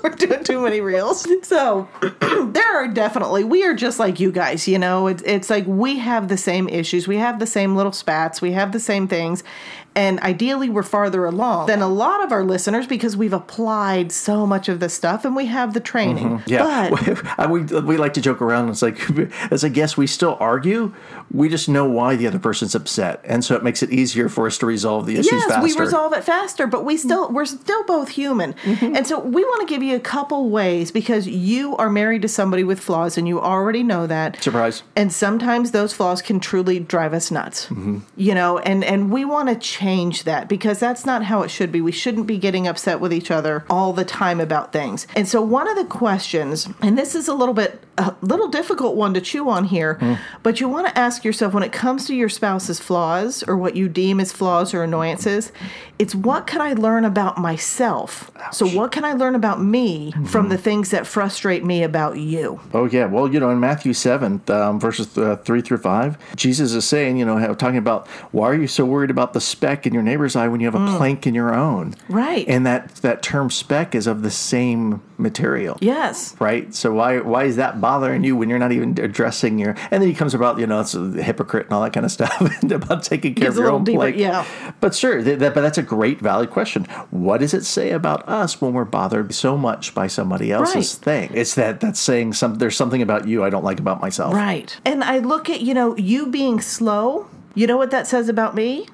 We're 0.02 0.10
doing 0.10 0.42
too 0.44 0.60
many 0.60 0.80
reels. 0.80 1.26
So 1.46 1.88
there 2.52 2.76
are 2.76 2.88
definitely 2.88 3.44
we 3.44 3.64
are 3.64 3.74
just 3.74 3.98
like 3.98 4.18
you 4.18 4.32
guys, 4.32 4.66
you 4.66 4.78
know. 4.78 5.06
It's 5.08 5.22
it's 5.24 5.50
like 5.50 5.66
we 5.66 5.98
have 5.98 6.28
the 6.28 6.38
same 6.38 6.68
issues. 6.68 7.06
We 7.06 7.16
have 7.16 7.38
the 7.38 7.46
same 7.46 7.76
little 7.76 7.92
spats. 7.92 8.40
We 8.40 8.52
have 8.52 8.72
the 8.72 8.80
same 8.80 9.08
things. 9.08 9.44
And 9.94 10.20
ideally 10.20 10.68
we're 10.68 10.84
farther 10.84 11.24
along 11.24 11.66
than 11.66 11.82
a 11.82 11.88
lot 11.88 12.22
of 12.22 12.30
our 12.30 12.44
listeners 12.44 12.86
because 12.86 13.16
we've 13.16 13.32
applied 13.32 14.12
so 14.12 14.46
much 14.46 14.68
of 14.68 14.78
this 14.78 14.94
stuff 14.94 15.24
and 15.24 15.34
we 15.34 15.46
have 15.46 15.74
the 15.74 15.80
training. 15.80 16.42
Yeah, 16.46 16.90
But 16.90 17.50
we 17.50 17.62
we 17.62 17.96
like 17.96 18.14
to 18.14 18.20
joke 18.20 18.40
around. 18.40 18.68
It's 18.68 18.82
like 18.82 18.98
as 19.50 19.64
I 19.64 19.68
guess 19.68 19.96
we 19.96 20.06
still 20.06 20.36
argue. 20.40 20.94
We 21.32 21.48
just 21.48 21.68
know 21.68 21.88
why 21.88 22.16
the 22.16 22.26
other 22.26 22.40
person's 22.40 22.74
upset, 22.74 23.20
and 23.24 23.44
so 23.44 23.54
it 23.54 23.62
makes 23.62 23.82
it 23.82 23.90
easier 23.90 24.28
for 24.28 24.46
us 24.46 24.58
to 24.58 24.66
resolve 24.66 25.06
the 25.06 25.14
issues 25.14 25.32
yes, 25.32 25.46
faster. 25.46 25.62
we 25.62 25.76
resolve 25.76 26.12
it 26.12 26.24
faster, 26.24 26.66
but 26.66 26.84
we 26.84 26.96
still 26.96 27.30
we're 27.30 27.44
still 27.44 27.84
both 27.84 28.08
human. 28.08 28.54
Mm-hmm. 28.54 28.96
And 28.96 29.06
so 29.06 29.20
we 29.20 29.44
want 29.44 29.66
to 29.66 29.72
give 29.72 29.82
you 29.82 29.94
a 29.94 30.00
couple 30.00 30.50
ways 30.50 30.90
because 30.90 31.28
you 31.28 31.76
are 31.76 31.88
married 31.88 32.22
to 32.22 32.28
somebody 32.28 32.64
with 32.64 32.80
flaws 32.80 33.16
and 33.16 33.28
you 33.28 33.40
already 33.40 33.82
know 33.82 34.06
that. 34.06 34.42
Surprise. 34.42 34.82
And 34.96 35.12
sometimes 35.12 35.70
those 35.70 35.92
flaws 35.92 36.20
can 36.20 36.40
truly 36.40 36.80
drive 36.80 37.14
us 37.14 37.30
nuts. 37.30 37.66
Mm-hmm. 37.66 37.98
You 38.16 38.34
know, 38.34 38.58
and 38.58 38.82
and 38.82 39.10
we 39.10 39.24
want 39.24 39.48
to 39.48 39.54
change 39.80 40.24
that 40.24 40.48
because 40.48 40.78
that's 40.78 41.06
not 41.06 41.24
how 41.24 41.42
it 41.42 41.48
should 41.50 41.72
be. 41.72 41.80
We 41.80 41.92
shouldn't 41.92 42.26
be 42.26 42.36
getting 42.36 42.66
upset 42.68 43.00
with 43.00 43.12
each 43.12 43.30
other 43.30 43.64
all 43.70 43.92
the 43.94 44.04
time 44.04 44.38
about 44.40 44.72
things. 44.72 45.06
And 45.16 45.26
so 45.26 45.40
one 45.40 45.68
of 45.68 45.76
the 45.76 45.84
questions, 45.86 46.68
and 46.82 46.98
this 46.98 47.14
is 47.14 47.28
a 47.28 47.34
little 47.34 47.54
bit 47.54 47.82
a 47.98 48.14
little 48.22 48.48
difficult 48.48 48.96
one 48.96 49.12
to 49.12 49.20
chew 49.20 49.50
on 49.50 49.64
here, 49.64 49.98
Mm. 50.00 50.18
but 50.42 50.58
you 50.60 50.68
want 50.68 50.86
to 50.86 50.98
ask 50.98 51.22
yourself 51.22 51.52
when 51.52 51.62
it 51.62 51.70
comes 51.72 52.06
to 52.06 52.14
your 52.14 52.30
spouse's 52.30 52.80
flaws 52.80 53.42
or 53.46 53.56
what 53.58 53.76
you 53.76 53.88
deem 53.90 54.20
as 54.20 54.32
flaws 54.32 54.72
or 54.72 54.82
annoyances, 54.82 55.52
it's 56.00 56.14
what 56.14 56.46
can 56.46 56.62
I 56.62 56.72
learn 56.72 57.04
about 57.04 57.36
myself? 57.36 58.30
So 58.52 58.66
what 58.66 58.90
can 58.90 59.04
I 59.04 59.12
learn 59.12 59.34
about 59.34 59.60
me 59.62 60.12
from 60.26 60.48
the 60.48 60.56
things 60.58 60.90
that 60.90 61.06
frustrate 61.06 61.64
me 61.64 61.82
about 61.82 62.18
you. 62.18 62.60
Oh 62.72 62.86
yeah, 62.86 63.06
well 63.06 63.32
you 63.32 63.38
know 63.40 63.50
in 63.50 63.60
Matthew 63.60 63.92
seven 63.92 64.40
um, 64.48 64.80
verses 64.80 65.16
uh, 65.18 65.36
three 65.36 65.60
through 65.60 65.78
five, 65.78 66.16
Jesus 66.36 66.72
is 66.72 66.86
saying 66.86 67.18
you 67.18 67.24
know 67.24 67.54
talking 67.54 67.78
about 67.78 68.06
why 68.32 68.48
are 68.48 68.54
you 68.54 68.66
so 68.66 68.84
worried 68.84 69.10
about 69.10 69.32
the 69.32 69.40
speck 69.40 69.86
in 69.86 69.92
your 69.92 70.02
neighbor's 70.02 70.36
eye 70.36 70.48
when 70.48 70.60
you 70.60 70.66
have 70.66 70.74
a 70.74 70.96
plank 70.96 71.26
in 71.26 71.34
your 71.34 71.54
own? 71.54 71.92
Mm. 71.92 71.96
Right. 72.08 72.48
And 72.48 72.66
that 72.66 72.96
that 72.96 73.22
term 73.22 73.50
speck 73.50 73.94
is 73.94 74.06
of 74.06 74.22
the 74.22 74.30
same 74.30 75.02
material. 75.18 75.76
Yes. 75.80 76.34
Right. 76.40 76.74
So 76.74 76.92
why 76.92 77.20
why 77.20 77.44
is 77.44 77.56
that 77.56 77.80
bothering 77.80 78.24
you 78.24 78.36
when 78.36 78.48
you're 78.48 78.58
not 78.58 78.72
even 78.72 78.98
addressing 78.98 79.58
your? 79.58 79.76
And 79.90 80.02
then 80.02 80.08
he 80.08 80.14
comes 80.14 80.34
about 80.34 80.58
you 80.58 80.66
know 80.66 80.80
it's 80.80 80.94
a 80.94 81.22
hypocrite 81.22 81.66
and 81.66 81.74
all 81.74 81.82
that 81.82 81.92
kind 81.92 82.06
of 82.06 82.12
stuff 82.18 82.40
and 82.62 82.72
about 82.72 83.02
taking 83.02 83.34
care 83.34 83.50
of 83.50 83.56
your 83.56 83.70
own 83.70 83.84
deeper, 83.84 83.98
plank. 83.98 84.16
yeah. 84.16 84.46
But 84.80 84.94
sure, 84.94 85.22
th- 85.22 85.38
that, 85.38 85.54
but 85.54 85.60
that's 85.60 85.78
a 85.78 85.82
great 85.90 86.20
valid 86.20 86.50
question. 86.50 86.84
What 87.10 87.38
does 87.40 87.52
it 87.52 87.64
say 87.64 87.90
about 87.90 88.28
us 88.28 88.60
when 88.60 88.72
we're 88.72 88.84
bothered 88.84 89.34
so 89.34 89.56
much 89.58 89.92
by 89.94 90.06
somebody 90.06 90.52
else's 90.52 90.94
Right. 90.94 91.04
thing? 91.04 91.30
It's 91.34 91.54
that 91.56 91.80
that's 91.80 91.98
saying 92.00 92.34
some 92.34 92.54
there's 92.54 92.76
something 92.76 93.02
about 93.02 93.26
you 93.26 93.42
I 93.42 93.50
don't 93.50 93.64
like 93.64 93.80
about 93.80 94.00
myself. 94.00 94.32
Right. 94.34 94.78
And 94.84 95.02
I 95.02 95.18
look 95.18 95.50
at, 95.50 95.60
you 95.62 95.74
know, 95.74 95.96
you 95.96 96.26
being 96.26 96.60
slow, 96.60 97.26
you 97.54 97.66
know 97.66 97.76
what 97.76 97.90
that 97.90 98.06
says 98.06 98.28
about 98.28 98.54
me? 98.54 98.86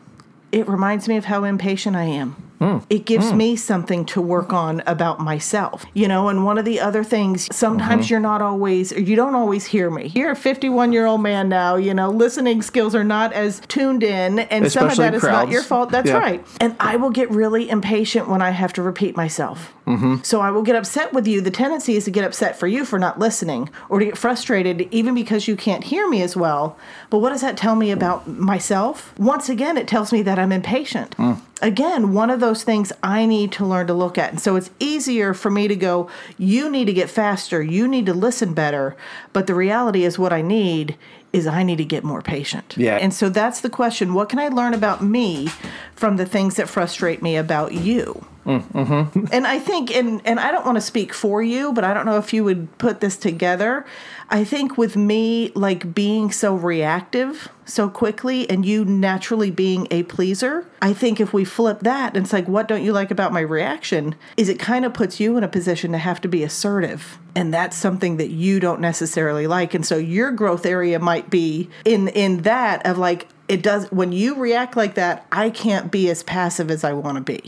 It 0.52 0.66
reminds 0.68 1.06
me 1.08 1.16
of 1.16 1.26
how 1.26 1.44
impatient 1.44 1.96
I 1.96 2.04
am. 2.04 2.34
Mm. 2.60 2.84
It 2.88 3.04
gives 3.04 3.26
mm. 3.26 3.36
me 3.36 3.56
something 3.56 4.04
to 4.06 4.20
work 4.20 4.52
on 4.52 4.82
about 4.86 5.20
myself. 5.20 5.84
You 5.94 6.08
know, 6.08 6.28
and 6.28 6.44
one 6.44 6.58
of 6.58 6.64
the 6.64 6.80
other 6.80 7.04
things, 7.04 7.48
sometimes 7.54 8.06
mm-hmm. 8.06 8.12
you're 8.12 8.20
not 8.20 8.42
always, 8.42 8.92
or 8.92 9.00
you 9.00 9.16
don't 9.16 9.34
always 9.34 9.66
hear 9.66 9.90
me. 9.90 10.12
You're 10.14 10.32
a 10.32 10.36
51 10.36 10.92
year 10.92 11.06
old 11.06 11.22
man 11.22 11.48
now, 11.48 11.76
you 11.76 11.94
know, 11.94 12.10
listening 12.10 12.62
skills 12.62 12.94
are 12.94 13.04
not 13.04 13.32
as 13.32 13.60
tuned 13.68 14.02
in, 14.02 14.40
and 14.40 14.70
some 14.70 14.84
of 14.86 14.92
Especially 14.92 15.10
that 15.10 15.14
is 15.14 15.22
not 15.22 15.50
your 15.50 15.62
fault. 15.62 15.90
That's 15.90 16.08
Yeah. 16.08 16.18
right. 16.18 16.46
And 16.60 16.76
I 16.80 16.96
will 16.96 17.10
get 17.10 17.30
really 17.30 17.68
impatient 17.68 18.28
when 18.28 18.42
I 18.42 18.50
have 18.50 18.72
to 18.74 18.82
repeat 18.82 19.16
myself. 19.16 19.72
Mm-hmm. 19.86 20.16
So 20.22 20.40
I 20.40 20.50
will 20.50 20.62
get 20.62 20.74
upset 20.74 21.12
with 21.12 21.26
you. 21.26 21.40
The 21.40 21.50
tendency 21.50 21.96
is 21.96 22.04
to 22.06 22.10
get 22.10 22.24
upset 22.24 22.58
for 22.58 22.66
you 22.66 22.84
for 22.84 22.98
not 22.98 23.18
listening 23.18 23.70
or 23.88 24.00
to 24.00 24.04
get 24.04 24.18
frustrated 24.18 24.88
even 24.90 25.14
because 25.14 25.46
you 25.46 25.56
can't 25.56 25.84
hear 25.84 26.08
me 26.08 26.22
as 26.22 26.36
well. 26.36 26.76
But 27.08 27.18
what 27.18 27.30
does 27.30 27.42
that 27.42 27.56
tell 27.56 27.76
me 27.76 27.90
about 27.90 28.26
myself? 28.26 29.14
Once 29.18 29.48
again, 29.48 29.76
it 29.76 29.86
tells 29.86 30.12
me 30.12 30.22
that 30.22 30.38
I'm 30.38 30.52
impatient. 30.52 31.16
Mm. 31.16 31.40
Again, 31.62 32.12
one 32.12 32.28
of 32.28 32.40
those 32.40 32.64
things 32.64 32.92
I 33.02 33.24
need 33.24 33.50
to 33.52 33.64
learn 33.64 33.86
to 33.86 33.94
look 33.94 34.18
at. 34.18 34.30
And 34.30 34.40
so 34.40 34.56
it's 34.56 34.70
easier 34.78 35.32
for 35.32 35.50
me 35.50 35.68
to 35.68 35.76
go, 35.76 36.08
you 36.36 36.70
need 36.70 36.84
to 36.84 36.92
get 36.92 37.08
faster, 37.08 37.62
you 37.62 37.88
need 37.88 38.04
to 38.06 38.14
listen 38.14 38.52
better. 38.52 38.94
But 39.32 39.46
the 39.46 39.54
reality 39.54 40.04
is, 40.04 40.18
what 40.18 40.34
I 40.34 40.42
need 40.42 40.96
is 41.32 41.46
I 41.46 41.62
need 41.62 41.78
to 41.78 41.84
get 41.84 42.04
more 42.04 42.22
patient. 42.22 42.74
Yeah. 42.76 42.96
And 42.96 43.12
so 43.12 43.28
that's 43.28 43.60
the 43.60 43.70
question 43.70 44.14
what 44.14 44.28
can 44.28 44.38
I 44.38 44.48
learn 44.48 44.74
about 44.74 45.02
me 45.02 45.48
from 45.94 46.16
the 46.16 46.26
things 46.26 46.56
that 46.56 46.68
frustrate 46.68 47.22
me 47.22 47.36
about 47.36 47.72
you? 47.72 48.26
Mm, 48.46 48.62
mm-hmm. 48.72 49.26
and 49.32 49.44
I 49.44 49.58
think, 49.58 49.94
and 49.94 50.22
and 50.24 50.38
I 50.38 50.52
don't 50.52 50.64
want 50.64 50.76
to 50.76 50.80
speak 50.80 51.12
for 51.12 51.42
you, 51.42 51.72
but 51.72 51.82
I 51.82 51.92
don't 51.92 52.06
know 52.06 52.16
if 52.16 52.32
you 52.32 52.44
would 52.44 52.78
put 52.78 53.00
this 53.00 53.16
together. 53.16 53.84
I 54.28 54.44
think 54.44 54.78
with 54.78 54.96
me, 54.96 55.50
like 55.54 55.92
being 55.94 56.30
so 56.30 56.54
reactive 56.54 57.48
so 57.64 57.88
quickly, 57.88 58.48
and 58.48 58.64
you 58.64 58.84
naturally 58.84 59.50
being 59.50 59.88
a 59.90 60.04
pleaser, 60.04 60.64
I 60.80 60.92
think 60.92 61.20
if 61.20 61.32
we 61.32 61.44
flip 61.44 61.80
that, 61.80 62.16
and 62.16 62.24
it's 62.24 62.32
like, 62.32 62.46
what 62.46 62.68
don't 62.68 62.84
you 62.84 62.92
like 62.92 63.10
about 63.10 63.32
my 63.32 63.40
reaction? 63.40 64.14
Is 64.36 64.48
it 64.48 64.60
kind 64.60 64.84
of 64.84 64.94
puts 64.94 65.18
you 65.18 65.36
in 65.36 65.42
a 65.42 65.48
position 65.48 65.90
to 65.90 65.98
have 65.98 66.20
to 66.20 66.28
be 66.28 66.44
assertive, 66.44 67.18
and 67.34 67.52
that's 67.52 67.76
something 67.76 68.16
that 68.18 68.30
you 68.30 68.60
don't 68.60 68.80
necessarily 68.80 69.48
like, 69.48 69.74
and 69.74 69.84
so 69.84 69.96
your 69.96 70.30
growth 70.30 70.64
area 70.64 71.00
might 71.00 71.30
be 71.30 71.68
in 71.84 72.06
in 72.08 72.42
that 72.42 72.86
of 72.86 72.96
like 72.96 73.26
it 73.48 73.62
does 73.62 73.90
when 73.92 74.12
you 74.12 74.34
react 74.34 74.76
like 74.76 74.94
that 74.94 75.24
i 75.30 75.48
can't 75.50 75.90
be 75.90 76.10
as 76.10 76.22
passive 76.24 76.70
as 76.70 76.82
i 76.84 76.92
want 76.92 77.16
to 77.16 77.20
be 77.22 77.38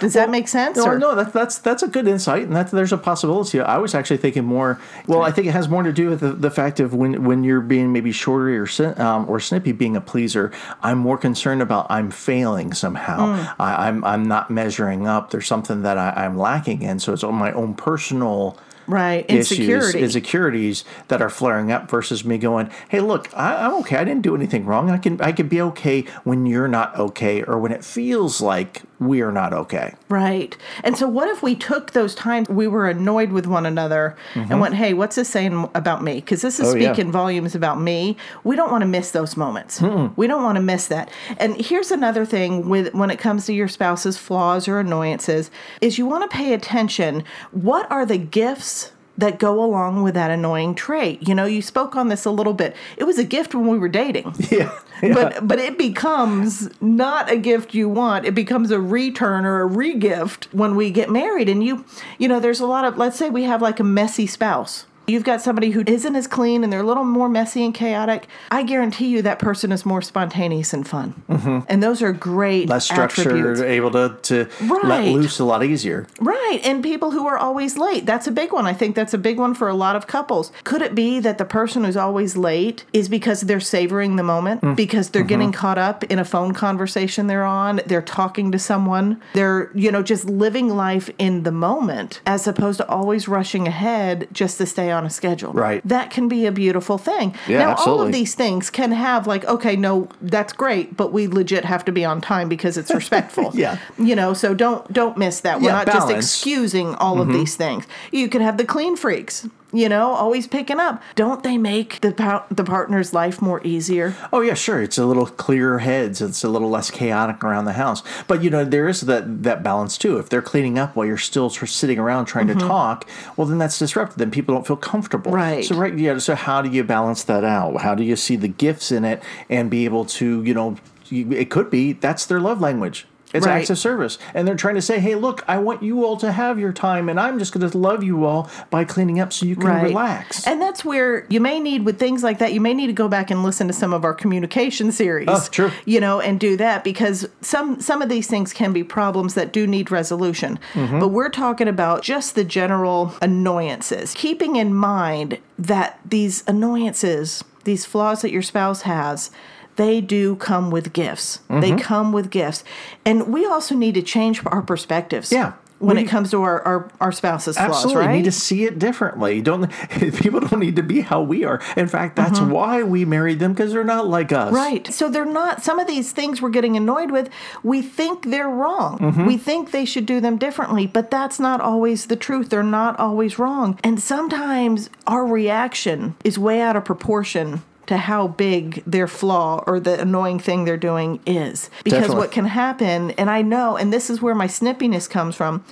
does 0.00 0.12
that 0.14 0.30
make 0.30 0.46
sense 0.48 0.76
No, 0.76 0.84
or- 0.86 0.98
no, 0.98 1.14
that's 1.14 1.32
that's 1.32 1.58
that's 1.58 1.82
a 1.82 1.88
good 1.88 2.06
insight, 2.06 2.42
and 2.44 2.54
that 2.56 2.70
there's 2.70 2.92
a 2.92 2.98
possibility. 2.98 3.60
I 3.60 3.78
was 3.78 3.94
actually 3.94 4.18
thinking 4.18 4.44
more. 4.44 4.80
Well, 5.06 5.22
I 5.22 5.30
think 5.30 5.46
it 5.46 5.52
has 5.52 5.68
more 5.68 5.82
to 5.82 5.92
do 5.92 6.10
with 6.10 6.20
the, 6.20 6.32
the 6.32 6.50
fact 6.50 6.80
of 6.80 6.94
when 6.94 7.24
when 7.24 7.44
you're 7.44 7.60
being 7.60 7.92
maybe 7.92 8.12
shorter 8.12 8.62
or 8.62 9.02
um, 9.02 9.28
or 9.28 9.40
snippy, 9.40 9.72
being 9.72 9.96
a 9.96 10.00
pleaser. 10.00 10.52
I'm 10.82 10.98
more 10.98 11.18
concerned 11.18 11.62
about 11.62 11.86
I'm 11.90 12.10
failing 12.10 12.72
somehow. 12.74 13.18
Mm. 13.36 13.54
I, 13.58 13.88
I'm 13.88 14.04
I'm 14.04 14.24
not 14.28 14.50
measuring 14.50 15.06
up. 15.06 15.30
There's 15.30 15.46
something 15.46 15.82
that 15.82 15.98
I, 15.98 16.24
I'm 16.24 16.36
lacking 16.38 16.82
in. 16.82 16.98
So 16.98 17.12
it's 17.12 17.24
on 17.24 17.34
my 17.34 17.52
own 17.52 17.74
personal. 17.74 18.58
Right 18.88 19.24
Issues, 19.28 19.52
insecurity 19.52 20.00
insecurities 20.00 20.84
that 21.08 21.22
are 21.22 21.30
flaring 21.30 21.70
up 21.70 21.88
versus 21.90 22.24
me 22.24 22.38
going, 22.38 22.70
"Hey, 22.88 23.00
look, 23.00 23.28
I, 23.36 23.66
I'm 23.66 23.74
okay. 23.80 23.96
I 23.96 24.04
didn't 24.04 24.22
do 24.22 24.34
anything 24.34 24.64
wrong. 24.64 24.90
I 24.90 24.98
can 24.98 25.20
I 25.20 25.32
can 25.32 25.48
be 25.48 25.60
okay 25.60 26.02
when 26.24 26.46
you're 26.46 26.68
not 26.68 26.98
okay, 26.98 27.42
or 27.42 27.58
when 27.58 27.72
it 27.72 27.84
feels 27.84 28.40
like 28.40 28.82
we're 29.00 29.30
not 29.30 29.52
okay." 29.52 29.94
right. 30.08 30.56
And 30.84 30.96
so 30.96 31.06
what 31.08 31.28
if 31.28 31.42
we 31.42 31.54
took 31.54 31.92
those 31.92 32.14
times 32.14 32.48
we 32.48 32.66
were 32.66 32.88
annoyed 32.88 33.30
with 33.32 33.46
one 33.46 33.66
another 33.66 34.16
and 34.34 34.60
went 34.60 34.74
hey 34.74 34.94
what's 34.94 35.16
this 35.16 35.28
saying 35.28 35.68
about 35.74 36.02
me? 36.02 36.14
Because 36.16 36.42
this 36.42 36.58
is 36.60 36.68
Mm-hmm. 36.68 36.76
Oh, 36.76 36.80
yeah. 36.80 36.92
speaking 36.92 37.12
volumes 37.12 37.54
about 37.54 37.80
me. 37.80 38.16
We 38.44 38.56
don't 38.56 38.70
want 38.70 38.82
to 38.82 38.88
miss 38.88 39.10
those 39.12 39.36
moments. 39.36 39.80
We 40.16 40.26
don't 40.26 40.42
want 40.42 40.56
to 40.56 40.62
miss 40.62 40.88
that. 40.88 41.10
And 41.38 41.56
here's 41.60 41.90
another 41.90 42.24
thing 42.26 42.68
with 42.68 42.92
when 42.94 43.10
it 43.10 43.18
comes 43.18 43.46
to 43.46 43.52
your 43.54 43.68
spouse's 43.68 44.18
flaws 44.18 44.68
or 44.68 44.80
annoyances 44.80 45.50
is 45.80 45.98
you 45.98 46.06
want 46.06 46.30
to 46.30 46.36
pay 46.36 46.52
attention. 46.52 47.24
What 47.52 47.90
are 47.90 48.04
the 48.04 48.18
gifts 48.18 48.92
that 49.18 49.38
go 49.38 49.62
along 49.62 50.02
with 50.02 50.14
that 50.14 50.30
annoying 50.30 50.74
trait. 50.74 51.28
You 51.28 51.34
know, 51.34 51.44
you 51.44 51.60
spoke 51.60 51.96
on 51.96 52.08
this 52.08 52.24
a 52.24 52.30
little 52.30 52.54
bit. 52.54 52.74
It 52.96 53.04
was 53.04 53.18
a 53.18 53.24
gift 53.24 53.54
when 53.54 53.66
we 53.66 53.78
were 53.78 53.88
dating. 53.88 54.34
Yeah. 54.50 54.78
yeah. 55.02 55.12
But 55.12 55.46
but 55.46 55.58
it 55.58 55.76
becomes 55.76 56.70
not 56.80 57.30
a 57.30 57.36
gift 57.36 57.74
you 57.74 57.88
want. 57.88 58.24
It 58.24 58.34
becomes 58.34 58.70
a 58.70 58.80
return 58.80 59.44
or 59.44 59.60
a 59.60 59.66
re-gift 59.66 60.48
when 60.52 60.74
we 60.74 60.90
get 60.90 61.10
married. 61.10 61.48
And 61.50 61.62
you 61.62 61.84
you 62.18 62.28
know, 62.28 62.40
there's 62.40 62.60
a 62.60 62.66
lot 62.66 62.84
of 62.84 62.96
let's 62.96 63.18
say 63.18 63.28
we 63.28 63.42
have 63.42 63.60
like 63.60 63.78
a 63.78 63.84
messy 63.84 64.26
spouse. 64.26 64.86
You've 65.08 65.24
got 65.24 65.40
somebody 65.40 65.70
who 65.70 65.82
isn't 65.86 66.14
as 66.14 66.26
clean 66.26 66.62
and 66.62 66.72
they're 66.72 66.80
a 66.82 66.86
little 66.86 67.04
more 67.04 67.28
messy 67.30 67.64
and 67.64 67.74
chaotic. 67.74 68.26
I 68.50 68.62
guarantee 68.62 69.08
you 69.08 69.22
that 69.22 69.38
person 69.38 69.72
is 69.72 69.86
more 69.86 70.02
spontaneous 70.02 70.72
and 70.74 70.86
fun. 70.86 71.64
And 71.68 71.82
those 71.82 72.02
are 72.02 72.12
great 72.12 72.58
Mm-hmm. 72.64 72.70
less 72.70 72.84
structured, 72.84 73.26
attributes. 73.28 73.60
able 73.60 73.90
to, 73.92 74.16
to 74.22 74.48
let 74.84 75.04
loose 75.06 75.38
a 75.38 75.44
lot 75.44 75.64
easier. 75.64 76.06
Right. 76.20 76.60
And 76.64 76.82
people 76.82 77.10
who 77.10 77.26
are 77.26 77.38
always 77.38 77.78
late. 77.78 78.04
That's 78.04 78.26
a 78.26 78.30
big 78.30 78.52
one. 78.52 78.66
I 78.66 78.72
think 78.74 78.94
that's 78.96 79.14
a 79.14 79.18
big 79.18 79.38
one 79.38 79.54
for 79.54 79.68
a 79.68 79.74
lot 79.74 79.96
of 79.96 80.06
couples. 80.06 80.52
Could 80.64 80.82
it 80.82 80.94
be 80.94 81.20
that 81.20 81.38
the 81.38 81.44
person 81.44 81.84
who's 81.84 81.96
always 81.96 82.36
late 82.36 82.84
is 82.92 83.08
because 83.08 83.42
they're 83.42 83.60
savoring 83.60 84.16
the 84.16 84.22
moment? 84.22 84.60
Mm. 84.62 84.76
Because 84.76 85.10
they're 85.10 85.22
Mm-hmm. 85.22 85.28
getting 85.28 85.52
caught 85.52 85.78
up 85.78 86.04
in 86.04 86.18
a 86.18 86.24
phone 86.24 86.52
conversation 86.54 87.26
they're 87.28 87.44
on, 87.44 87.80
they're 87.86 88.00
talking 88.02 88.50
to 88.52 88.58
someone, 88.58 89.20
they're, 89.34 89.70
you 89.74 89.90
know, 89.92 90.02
just 90.02 90.24
living 90.26 90.68
life 90.70 91.10
in 91.18 91.42
the 91.44 91.52
moment 91.52 92.20
as 92.26 92.46
opposed 92.46 92.78
to 92.78 92.88
always 92.88 93.26
rushing 93.28 93.66
ahead 93.68 94.26
just 94.32 94.58
to 94.58 94.66
stay 94.66 94.90
on 94.90 94.97
a 95.04 95.10
schedule. 95.10 95.52
Right. 95.52 95.82
That 95.86 96.10
can 96.10 96.28
be 96.28 96.46
a 96.46 96.52
beautiful 96.52 96.98
thing. 96.98 97.34
Yeah, 97.46 97.58
now, 97.58 97.74
all 97.76 98.00
of 98.00 98.12
these 98.12 98.34
things 98.34 98.70
can 98.70 98.92
have, 98.92 99.26
like, 99.26 99.44
okay, 99.44 99.76
no, 99.76 100.08
that's 100.20 100.52
great, 100.52 100.96
but 100.96 101.12
we 101.12 101.26
legit 101.26 101.64
have 101.64 101.84
to 101.86 101.92
be 101.92 102.04
on 102.04 102.20
time 102.20 102.48
because 102.48 102.76
it's 102.76 102.90
respectful. 102.94 103.50
Yeah. 103.54 103.78
You 103.98 104.16
know, 104.16 104.34
so 104.34 104.54
don't 104.54 104.90
don't 104.92 105.16
miss 105.16 105.40
that. 105.40 105.60
We're 105.60 105.68
Yeah, 105.68 105.84
not 105.84 105.86
just 105.86 106.10
excusing 106.10 106.94
all 106.96 107.20
of 107.20 107.28
mm-hmm. 107.28 107.38
these 107.38 107.56
things. 107.56 107.84
You 108.12 108.28
can 108.28 108.42
have 108.42 108.56
the 108.56 108.64
clean 108.64 108.96
freaks, 108.96 109.48
you 109.72 109.88
know, 109.88 110.12
always 110.12 110.46
picking 110.46 110.80
up. 110.80 111.02
Don't 111.14 111.42
they 111.42 111.58
make 111.58 112.00
the 112.00 112.12
par- 112.12 112.46
the 112.50 112.64
partner's 112.64 113.12
life 113.12 113.42
more 113.42 113.60
easier? 113.64 114.14
Oh 114.32 114.40
yeah, 114.40 114.54
sure. 114.54 114.82
It's 114.82 114.98
a 114.98 115.04
little 115.04 115.26
clearer 115.26 115.78
heads. 115.80 116.20
It's 116.20 116.42
a 116.42 116.48
little 116.48 116.70
less 116.70 116.90
chaotic 116.90 117.44
around 117.44 117.66
the 117.66 117.74
house. 117.74 118.02
But 118.26 118.42
you 118.42 118.50
know, 118.50 118.64
there 118.64 118.88
is 118.88 119.02
that 119.02 119.42
that 119.42 119.62
balance 119.62 119.98
too. 119.98 120.18
If 120.18 120.28
they're 120.28 120.42
cleaning 120.42 120.78
up 120.78 120.96
while 120.96 121.06
you're 121.06 121.18
still 121.18 121.50
sort 121.50 121.64
of 121.64 121.70
sitting 121.70 121.98
around 121.98 122.26
trying 122.26 122.46
to 122.48 122.54
mm-hmm. 122.54 122.68
talk, 122.68 123.08
well, 123.36 123.46
then 123.46 123.58
that's 123.58 123.78
disruptive. 123.78 124.18
Then 124.18 124.30
people 124.30 124.54
don't 124.54 124.66
feel 124.66 124.76
comfortable. 124.76 125.32
Right. 125.32 125.64
So 125.64 125.76
right, 125.76 125.96
yeah. 125.96 126.18
So 126.18 126.34
how 126.34 126.62
do 126.62 126.70
you 126.70 126.84
balance 126.84 127.24
that 127.24 127.44
out? 127.44 127.82
How 127.82 127.94
do 127.94 128.04
you 128.04 128.16
see 128.16 128.36
the 128.36 128.48
gifts 128.48 128.90
in 128.90 129.04
it 129.04 129.22
and 129.50 129.70
be 129.70 129.84
able 129.84 130.04
to, 130.06 130.42
you 130.42 130.54
know, 130.54 130.76
it 131.10 131.50
could 131.50 131.70
be 131.70 131.92
that's 131.92 132.26
their 132.26 132.40
love 132.40 132.60
language. 132.60 133.06
It's 133.34 133.46
Right. 133.46 133.58
acts 133.60 133.70
of 133.70 133.78
service, 133.78 134.16
and 134.34 134.48
they're 134.48 134.54
trying 134.54 134.76
to 134.76 134.82
say, 134.82 134.98
"Hey, 135.00 135.14
look, 135.14 135.44
I 135.46 135.58
want 135.58 135.82
you 135.82 136.04
all 136.04 136.16
to 136.16 136.32
have 136.32 136.58
your 136.58 136.72
time, 136.72 137.08
and 137.08 137.20
I'm 137.20 137.38
just 137.38 137.52
going 137.52 137.68
to 137.68 137.76
love 137.78 138.02
you 138.02 138.24
all 138.24 138.48
by 138.70 138.84
cleaning 138.84 139.20
up 139.20 139.32
so 139.32 139.44
you 139.44 139.54
can 139.54 139.82
relax." 139.82 140.46
And 140.46 140.62
that's 140.62 140.84
where 140.84 141.26
you 141.28 141.40
may 141.40 141.60
need 141.60 141.84
with 141.84 141.98
things 141.98 142.22
like 142.22 142.38
that, 142.38 142.52
you 142.54 142.60
may 142.60 142.72
need 142.72 142.86
to 142.86 142.92
go 142.94 143.06
back 143.08 143.30
and 143.30 143.42
listen 143.42 143.66
to 143.66 143.72
some 143.74 143.92
of 143.92 144.04
our 144.04 144.14
communication 144.14 144.90
series. 145.02 145.28
Oh, 145.28 145.46
true. 145.50 145.70
You 145.84 146.00
know, 146.00 146.20
and 146.20 146.40
do 146.40 146.56
that 146.56 146.84
because 146.84 147.28
some 147.42 147.80
some 147.80 148.00
of 148.00 148.08
these 148.08 148.26
things 148.28 148.52
can 148.52 148.72
be 148.72 148.82
problems 148.82 149.34
that 149.34 149.52
do 149.52 149.66
need 149.66 149.90
resolution. 149.90 150.58
Mm-hmm. 150.72 150.98
But 150.98 151.08
we're 151.08 151.28
talking 151.28 151.68
about 151.68 152.02
just 152.02 152.34
the 152.34 152.44
general 152.44 153.14
annoyances. 153.20 154.14
Keeping 154.14 154.56
in 154.56 154.74
mind 154.74 155.38
that 155.58 155.98
these 156.08 156.44
annoyances, 156.46 157.44
these 157.64 157.84
flaws 157.84 158.22
that 158.22 158.30
your 158.30 158.42
spouse 158.42 158.82
has, 158.82 159.30
they 159.78 160.00
do 160.02 160.36
come 160.36 160.70
with 160.70 160.92
gifts. 160.92 161.40
They 161.48 161.70
Mm-hmm. 161.70 161.78
come 161.78 162.12
with 162.12 162.28
gifts. 162.30 162.62
And 163.06 163.28
we 163.32 163.46
also 163.46 163.74
need 163.74 163.94
to 163.94 164.02
change 164.02 164.42
our 164.44 164.60
perspectives. 164.62 165.32
Yeah. 165.32 165.52
when 165.80 165.94
We- 165.96 166.02
it 166.02 166.06
comes 166.08 166.32
to 166.32 166.42
our, 166.42 166.60
our, 166.66 166.90
our 167.00 167.12
spouse's 167.12 167.56
flaws, 167.56 167.70
Absolutely, 167.70 168.06
right? 168.06 168.16
need 168.16 168.24
to 168.24 168.32
see 168.32 168.64
it 168.64 168.80
differently. 168.80 169.40
Don't 169.40 169.70
people 170.22 170.40
don't 170.40 170.58
need 170.58 170.74
to 170.74 170.82
be 170.82 171.02
how 171.02 171.22
we 171.22 171.44
are. 171.44 171.60
In 171.76 171.86
fact, 171.86 172.16
that's 172.16 172.40
why 172.40 172.82
we 172.82 173.04
married 173.04 173.38
them 173.38 173.52
because 173.52 173.72
they're 173.72 173.84
not 173.96 174.08
like 174.08 174.32
us. 174.32 174.46
Mm-hmm. 174.48 174.56
Right. 174.56 174.86
So 174.92 175.08
they're 175.08 175.24
not, 175.40 175.62
some 175.62 175.78
of 175.78 175.86
these 175.86 176.10
things 176.10 176.42
we're 176.42 176.50
getting 176.58 176.76
annoyed 176.76 177.12
with, 177.12 177.30
we 177.62 177.80
think 177.80 178.24
they're 178.30 178.48
wrong. 178.48 178.98
Mm-hmm. 178.98 179.24
We 179.26 179.36
think 179.36 179.70
they 179.70 179.84
should 179.84 180.04
do 180.04 180.18
them 180.20 180.36
differently, 180.36 180.88
but 180.88 181.12
that's 181.12 181.38
not 181.38 181.60
always 181.60 182.06
the 182.06 182.16
truth. 182.16 182.48
They're 182.50 182.64
not 182.80 182.98
always 182.98 183.38
wrong. 183.38 183.78
And 183.84 184.00
sometimes 184.02 184.90
our 185.06 185.24
reaction 185.24 186.16
is 186.24 186.40
way 186.40 186.60
out 186.60 186.74
of 186.74 186.84
proportion 186.84 187.62
to 187.88 187.96
how 187.96 188.28
big 188.28 188.82
their 188.86 189.08
flaw 189.08 189.64
or 189.66 189.80
the 189.80 190.00
annoying 190.00 190.38
thing 190.38 190.64
they're 190.64 190.76
doing 190.76 191.20
is. 191.26 191.70
Because 191.84 192.00
Definitely. 192.00 192.16
what 192.16 192.32
can 192.32 192.44
happen, 192.44 193.10
and 193.12 193.30
I 193.30 193.42
know, 193.42 193.76
and 193.76 193.92
this 193.92 194.10
is 194.10 194.22
where 194.22 194.34
my 194.34 194.46
snippiness 194.46 195.08
comes 195.08 195.34
from, 195.34 195.64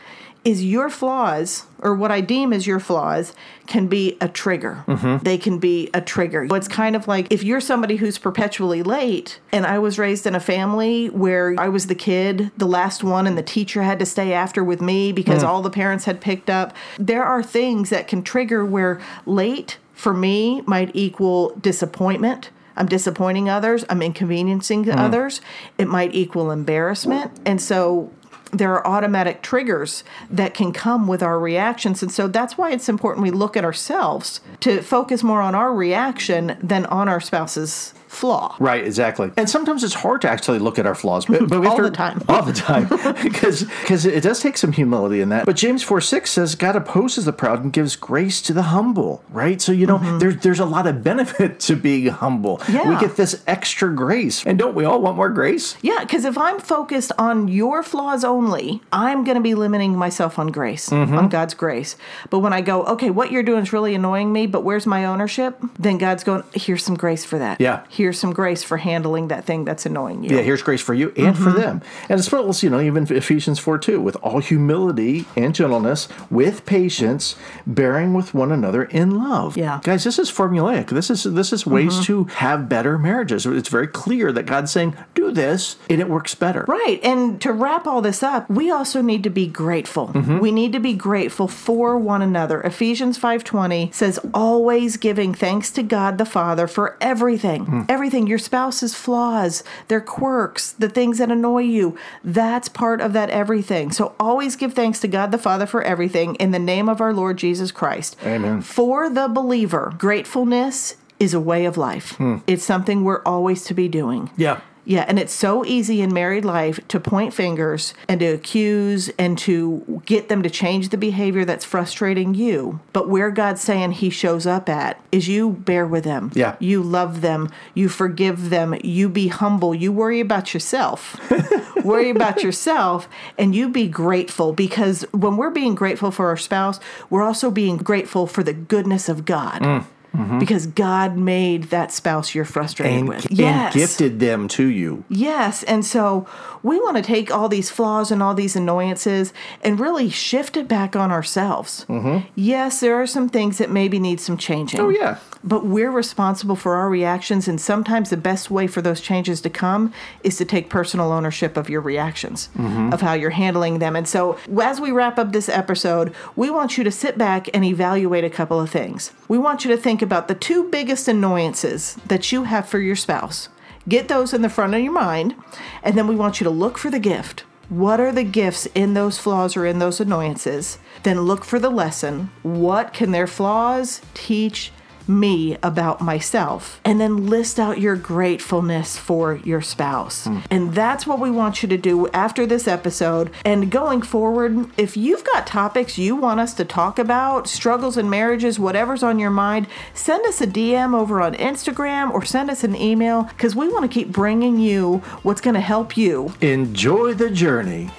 is 0.42 0.64
your 0.64 0.88
flaws, 0.88 1.66
or 1.80 1.92
what 1.92 2.12
I 2.12 2.20
deem 2.20 2.52
as 2.52 2.68
your 2.68 2.78
flaws, 2.78 3.34
can 3.66 3.88
be 3.88 4.16
a 4.20 4.28
trigger. 4.28 4.84
Mm-hmm. 4.86 5.24
They 5.24 5.38
can 5.38 5.58
be 5.58 5.90
a 5.92 6.00
trigger. 6.00 6.46
It's 6.54 6.68
kind 6.68 6.94
of 6.94 7.08
like 7.08 7.26
if 7.32 7.42
you're 7.42 7.60
somebody 7.60 7.96
who's 7.96 8.16
perpetually 8.16 8.84
late, 8.84 9.40
and 9.50 9.66
I 9.66 9.80
was 9.80 9.98
raised 9.98 10.24
in 10.24 10.36
a 10.36 10.40
family 10.40 11.08
where 11.08 11.54
I 11.58 11.68
was 11.68 11.88
the 11.88 11.96
kid, 11.96 12.52
the 12.56 12.66
last 12.66 13.02
one, 13.02 13.26
and 13.26 13.36
the 13.36 13.42
teacher 13.42 13.82
had 13.82 13.98
to 13.98 14.06
stay 14.06 14.32
after 14.32 14.62
with 14.62 14.80
me 14.80 15.10
because 15.10 15.42
mm. 15.42 15.48
all 15.48 15.62
the 15.62 15.70
parents 15.70 16.04
had 16.04 16.20
picked 16.20 16.48
up. 16.48 16.74
There 16.96 17.24
are 17.24 17.42
things 17.42 17.90
that 17.90 18.06
can 18.06 18.22
trigger 18.22 18.64
where 18.64 19.00
late 19.26 19.78
for 19.96 20.14
me 20.14 20.60
might 20.66 20.90
equal 20.94 21.50
disappointment. 21.56 22.50
I'm 22.76 22.86
disappointing 22.86 23.48
others. 23.48 23.84
I'm 23.88 24.02
inconveniencing 24.02 24.84
hmm. 24.84 24.90
others. 24.90 25.40
It 25.78 25.88
might 25.88 26.14
equal 26.14 26.50
embarrassment. 26.50 27.32
And 27.44 27.60
so 27.60 28.12
there 28.52 28.72
are 28.72 28.86
automatic 28.86 29.42
triggers 29.42 30.04
that 30.30 30.54
can 30.54 30.72
come 30.72 31.08
with 31.08 31.22
our 31.22 31.40
reactions. 31.40 32.02
And 32.02 32.12
so 32.12 32.28
that's 32.28 32.56
why 32.56 32.70
it's 32.70 32.88
important 32.88 33.24
we 33.24 33.30
look 33.30 33.56
at 33.56 33.64
ourselves 33.64 34.40
to 34.60 34.82
focus 34.82 35.22
more 35.22 35.40
on 35.40 35.54
our 35.54 35.74
reaction 35.74 36.56
than 36.62 36.86
on 36.86 37.08
our 37.08 37.20
spouse's 37.20 37.94
flaw. 38.16 38.56
Right, 38.58 38.84
exactly. 38.84 39.30
And 39.36 39.48
sometimes 39.48 39.84
it's 39.84 39.94
hard 39.94 40.20
to 40.22 40.28
actually 40.30 40.58
look 40.58 40.78
at 40.78 40.86
our 40.86 40.94
flaws, 40.94 41.26
but, 41.26 41.48
but 41.48 41.64
All 41.66 41.76
to- 41.76 41.82
the 41.82 41.90
time. 41.90 42.22
all 42.28 42.42
the 42.42 42.52
time, 42.52 42.88
because 43.22 43.64
because 43.82 44.04
it 44.06 44.22
does 44.22 44.40
take 44.40 44.56
some 44.56 44.72
humility 44.72 45.20
in 45.20 45.28
that. 45.28 45.46
But 45.46 45.56
James 45.56 45.82
four 45.82 46.00
six 46.00 46.30
says 46.30 46.54
God 46.54 46.74
opposes 46.76 47.24
the 47.26 47.32
proud 47.32 47.62
and 47.62 47.72
gives 47.72 47.94
grace 47.96 48.40
to 48.42 48.52
the 48.52 48.62
humble. 48.74 49.22
Right, 49.30 49.60
so 49.60 49.72
you 49.72 49.86
know 49.86 49.98
there's 50.18 50.38
there's 50.38 50.60
a 50.60 50.64
lot 50.64 50.86
of 50.86 51.02
benefit 51.04 51.60
to 51.68 51.76
being 51.76 52.06
humble. 52.08 52.60
Yeah. 52.68 52.88
We 52.88 52.96
Mm-hmm. 52.96 53.04
Get 53.06 53.16
this 53.16 53.42
extra 53.46 53.92
grace, 53.94 54.44
and 54.46 54.58
don't 54.58 54.74
we 54.74 54.84
all 54.86 55.02
want 55.02 55.16
more 55.16 55.28
grace? 55.28 55.76
Yeah, 55.82 56.00
because 56.00 56.24
if 56.24 56.38
I'm 56.38 56.58
focused 56.58 57.12
on 57.18 57.48
your 57.48 57.82
flaws 57.82 58.24
only, 58.24 58.80
I'm 58.90 59.22
going 59.24 59.34
to 59.36 59.42
be 59.42 59.54
limiting 59.54 59.96
myself 59.96 60.38
on 60.38 60.46
grace, 60.48 60.88
Mm-hmm. 60.88 61.14
on 61.18 61.28
God's 61.28 61.52
grace. 61.52 61.96
But 62.30 62.38
when 62.38 62.52
I 62.54 62.62
go, 62.62 62.84
okay, 62.86 63.10
what 63.10 63.30
you're 63.32 63.42
doing 63.42 63.62
is 63.62 63.72
really 63.72 63.94
annoying 63.94 64.32
me, 64.32 64.46
but 64.46 64.62
where's 64.64 64.86
my 64.86 65.04
ownership? 65.04 65.58
Then 65.78 65.98
God's 65.98 66.24
going, 66.24 66.42
here's 66.54 66.84
some 66.84 66.96
grace 66.96 67.24
for 67.24 67.38
that. 67.38 67.60
Yeah. 67.60 67.84
Here's 67.90 68.05
some 68.12 68.32
grace 68.32 68.62
for 68.62 68.76
handling 68.78 69.28
that 69.28 69.44
thing 69.44 69.64
that's 69.64 69.86
annoying 69.86 70.22
you. 70.24 70.36
Yeah, 70.36 70.42
here's 70.42 70.62
grace 70.62 70.80
for 70.82 70.94
you 70.94 71.12
and 71.16 71.34
Mm-hmm. 71.34 71.44
for 71.44 71.50
them. 71.50 71.82
And 72.08 72.18
as 72.18 72.30
well 72.30 72.48
as, 72.48 72.62
you 72.62 72.70
know, 72.70 72.80
even 72.80 73.04
Ephesians 73.10 73.58
4 73.58 73.78
2, 73.78 74.00
with 74.00 74.16
all 74.22 74.38
humility 74.40 75.24
and 75.36 75.54
gentleness, 75.54 76.08
with 76.30 76.64
patience, 76.66 77.36
bearing 77.66 78.14
with 78.14 78.34
one 78.34 78.52
another 78.52 78.84
in 78.84 79.18
love. 79.18 79.56
Yeah. 79.56 79.80
Guys, 79.82 80.04
this 80.04 80.18
is 80.18 80.30
formulaic. 80.30 80.88
This 80.88 81.10
is 81.10 81.24
this 81.24 81.52
is 81.52 81.66
ways 81.66 81.86
Mm-hmm. 81.94 82.02
to 82.04 82.24
have 82.24 82.68
better 82.68 82.98
marriages. 82.98 83.46
It's 83.46 83.68
very 83.68 83.86
clear 83.86 84.32
that 84.32 84.44
God's 84.46 84.70
saying, 84.72 84.96
do 85.14 85.30
this, 85.30 85.76
and 85.88 86.00
it 86.00 86.08
works 86.08 86.34
better. 86.34 86.64
Right. 86.68 87.00
And 87.02 87.40
to 87.42 87.52
wrap 87.52 87.86
all 87.86 88.00
this 88.02 88.22
up, 88.22 88.48
we 88.50 88.70
also 88.70 89.02
need 89.02 89.22
to 89.24 89.30
be 89.30 89.46
grateful. 89.46 90.08
Mm-hmm. 90.08 90.38
We 90.40 90.50
need 90.52 90.72
to 90.72 90.80
be 90.80 90.94
grateful 90.94 91.48
for 91.48 91.96
one 91.98 92.22
another. 92.22 92.60
Ephesians 92.62 93.18
5:20 93.18 93.92
says 93.94 94.18
always 94.34 94.96
giving 94.96 95.32
thanks 95.34 95.70
to 95.72 95.82
God 95.82 96.18
the 96.18 96.24
Father 96.24 96.66
for 96.66 96.96
everything. 97.00 97.64
Hmm. 97.66 97.80
Everything, 97.96 98.26
your 98.26 98.36
spouse's 98.38 98.94
flaws, 98.94 99.64
their 99.88 100.02
quirks, 100.02 100.72
the 100.72 100.90
things 100.90 101.16
that 101.16 101.30
annoy 101.30 101.62
you, 101.62 101.96
that's 102.22 102.68
part 102.68 103.00
of 103.00 103.14
that 103.14 103.30
everything. 103.30 103.90
So 103.90 104.14
always 104.20 104.54
give 104.54 104.74
thanks 104.74 105.00
to 105.00 105.08
God 105.08 105.32
the 105.32 105.38
Father 105.38 105.64
for 105.64 105.80
everything 105.80 106.34
in 106.34 106.50
the 106.50 106.58
name 106.58 106.90
of 106.90 107.00
our 107.00 107.14
Lord 107.14 107.38
Jesus 107.38 107.72
Christ. 107.72 108.14
Amen. 108.22 108.60
For 108.60 109.08
the 109.08 109.28
believer, 109.28 109.94
gratefulness 109.96 110.96
is 111.18 111.32
a 111.32 111.40
way 111.40 111.64
of 111.64 111.78
life. 111.78 112.16
Hmm. 112.16 112.36
It's 112.46 112.64
something 112.64 113.02
we're 113.02 113.22
always 113.22 113.64
to 113.64 113.72
be 113.72 113.88
doing. 113.88 114.28
Yeah. 114.36 114.60
Yeah, 114.86 115.04
and 115.08 115.18
it's 115.18 115.32
so 115.32 115.64
easy 115.64 116.00
in 116.00 116.14
married 116.14 116.44
life 116.44 116.78
to 116.88 117.00
point 117.00 117.34
fingers 117.34 117.92
and 118.08 118.20
to 118.20 118.26
accuse 118.26 119.10
and 119.18 119.36
to 119.38 120.00
get 120.06 120.28
them 120.28 120.44
to 120.44 120.48
change 120.48 120.90
the 120.90 120.96
behavior 120.96 121.44
that's 121.44 121.64
frustrating 121.64 122.34
you. 122.34 122.78
But 122.92 123.08
where 123.08 123.30
God's 123.30 123.60
saying 123.60 123.92
He 123.92 124.10
shows 124.10 124.46
up 124.46 124.68
at 124.68 125.00
is 125.10 125.26
you 125.26 125.50
bear 125.50 125.86
with 125.86 126.04
them. 126.04 126.30
Yeah. 126.34 126.54
You 126.60 126.82
love 126.82 127.20
them. 127.20 127.50
You 127.74 127.88
forgive 127.88 128.50
them. 128.50 128.76
You 128.84 129.08
be 129.08 129.26
humble. 129.26 129.74
You 129.74 129.92
worry 129.92 130.20
about 130.20 130.54
yourself. 130.54 131.20
worry 131.84 132.10
about 132.10 132.42
yourself 132.42 133.08
and 133.38 133.54
you 133.54 133.68
be 133.68 133.88
grateful 133.88 134.52
because 134.52 135.02
when 135.12 135.36
we're 135.36 135.50
being 135.50 135.74
grateful 135.74 136.10
for 136.10 136.28
our 136.28 136.36
spouse, 136.36 136.78
we're 137.10 137.22
also 137.22 137.50
being 137.50 137.76
grateful 137.76 138.26
for 138.26 138.42
the 138.42 138.52
goodness 138.52 139.08
of 139.08 139.24
God. 139.24 139.62
Mm. 139.62 139.86
Mm-hmm. 140.16 140.38
Because 140.38 140.66
God 140.66 141.16
made 141.16 141.64
that 141.64 141.92
spouse 141.92 142.34
you're 142.34 142.44
frustrated 142.44 143.00
And, 143.00 143.08
with. 143.08 143.38
and 143.38 143.72
gifted 143.72 144.18
them 144.20 144.48
to 144.48 144.66
you. 144.66 145.04
Yes. 145.08 145.62
And 145.64 145.84
so 145.84 146.26
we 146.62 146.80
want 146.80 146.96
to 146.96 147.02
take 147.02 147.30
all 147.30 147.48
these 147.48 147.70
flaws 147.70 148.10
and 148.10 148.22
all 148.22 148.34
these 148.34 148.56
annoyances 148.56 149.32
and 149.62 149.78
really 149.78 150.08
shift 150.10 150.56
it 150.56 150.68
back 150.68 150.96
on 150.96 151.12
ourselves. 151.12 151.84
Mm-hmm. 151.88 152.26
Yes, 152.34 152.80
there 152.80 152.96
are 152.96 153.06
some 153.06 153.28
things 153.28 153.58
that 153.58 153.70
maybe 153.70 153.98
need 153.98 154.20
some 154.20 154.36
changing. 154.36 154.80
Oh, 154.80 154.88
yeah. 154.88 155.18
But 155.44 155.64
we're 155.64 155.92
responsible 155.92 156.56
for 156.56 156.74
our 156.74 156.88
reactions. 156.88 157.46
And 157.46 157.60
sometimes 157.60 158.10
the 158.10 158.16
best 158.16 158.50
way 158.50 158.66
for 158.66 158.82
those 158.82 159.00
changes 159.00 159.40
to 159.42 159.50
come 159.50 159.92
is 160.24 160.36
to 160.38 160.44
take 160.44 160.70
personal 160.70 161.12
ownership 161.12 161.56
of 161.56 161.70
your 161.70 161.80
reactions, 161.80 162.48
mm-hmm. 162.56 162.92
of 162.92 163.00
how 163.00 163.12
you're 163.12 163.30
handling 163.30 163.78
them. 163.78 163.94
And 163.94 164.08
so 164.08 164.38
as 164.60 164.80
we 164.80 164.90
wrap 164.90 165.18
up 165.18 165.32
this 165.32 165.48
episode, 165.48 166.14
we 166.34 166.50
want 166.50 166.76
you 166.78 166.84
to 166.84 166.90
sit 166.90 167.16
back 167.16 167.48
and 167.54 167.64
evaluate 167.64 168.24
a 168.24 168.30
couple 168.30 168.60
of 168.60 168.70
things. 168.70 169.12
We 169.28 169.38
want 169.38 169.64
you 169.64 169.70
to 169.70 169.76
think 169.76 170.02
about 170.06 170.28
the 170.28 170.34
two 170.34 170.70
biggest 170.70 171.08
annoyances 171.08 171.96
that 172.06 172.32
you 172.32 172.44
have 172.44 172.66
for 172.66 172.78
your 172.78 172.96
spouse. 172.96 173.50
Get 173.88 174.08
those 174.08 174.32
in 174.32 174.40
the 174.40 174.48
front 174.48 174.74
of 174.74 174.80
your 174.80 174.92
mind, 174.92 175.34
and 175.82 175.98
then 175.98 176.06
we 176.06 176.16
want 176.16 176.40
you 176.40 176.44
to 176.44 176.50
look 176.50 176.78
for 176.78 176.90
the 176.90 176.98
gift. 176.98 177.44
What 177.68 178.00
are 178.00 178.12
the 178.12 178.24
gifts 178.24 178.66
in 178.74 178.94
those 178.94 179.18
flaws 179.18 179.56
or 179.56 179.66
in 179.66 179.80
those 179.80 180.00
annoyances? 180.00 180.78
Then 181.02 181.22
look 181.22 181.44
for 181.44 181.58
the 181.58 181.70
lesson. 181.70 182.30
What 182.42 182.92
can 182.92 183.10
their 183.10 183.26
flaws 183.26 184.00
teach 184.14 184.72
me 185.08 185.56
about 185.62 186.00
myself? 186.00 186.80
And 186.84 187.00
then 187.00 187.26
list 187.26 187.58
out 187.58 187.80
your 187.80 187.96
gratefulness 187.96 188.96
for 188.96 189.36
your 189.36 189.62
spouse. 189.62 190.24
Hmm. 190.24 190.38
And 190.50 190.74
that's 190.74 191.06
what 191.06 191.20
we 191.20 191.30
want 191.30 191.62
you 191.62 191.68
to 191.68 191.76
do 191.76 192.08
after 192.08 192.46
this 192.46 192.68
episode. 192.68 193.30
And 193.44 193.70
going 193.70 194.02
forward, 194.02 194.70
if 194.76 194.96
you've 194.96 195.24
got 195.24 195.46
topics 195.46 195.98
you 195.98 196.16
want 196.16 196.40
us 196.40 196.54
to 196.54 196.64
talk 196.64 196.98
about, 196.98 197.48
struggles 197.48 197.96
in 197.96 198.10
marriages, 198.10 198.58
whatever's 198.58 199.02
on 199.02 199.18
your 199.18 199.30
mind, 199.30 199.66
send 199.94 200.24
us 200.26 200.40
a 200.40 200.46
DM 200.46 200.98
over 200.98 201.20
on 201.20 201.34
Instagram 201.34 202.10
or 202.12 202.24
send 202.24 202.50
us 202.50 202.64
an 202.64 202.74
email 202.76 203.24
because 203.24 203.54
we 203.54 203.68
want 203.68 203.90
to 203.90 203.94
keep 203.94 204.10
bringing 204.12 204.58
you 204.58 204.98
what's 205.22 205.40
going 205.40 205.54
to 205.54 205.60
help 205.60 205.96
you 205.96 206.32
Enjoy 206.40 207.14
the 207.14 207.30
journey. 207.30 207.90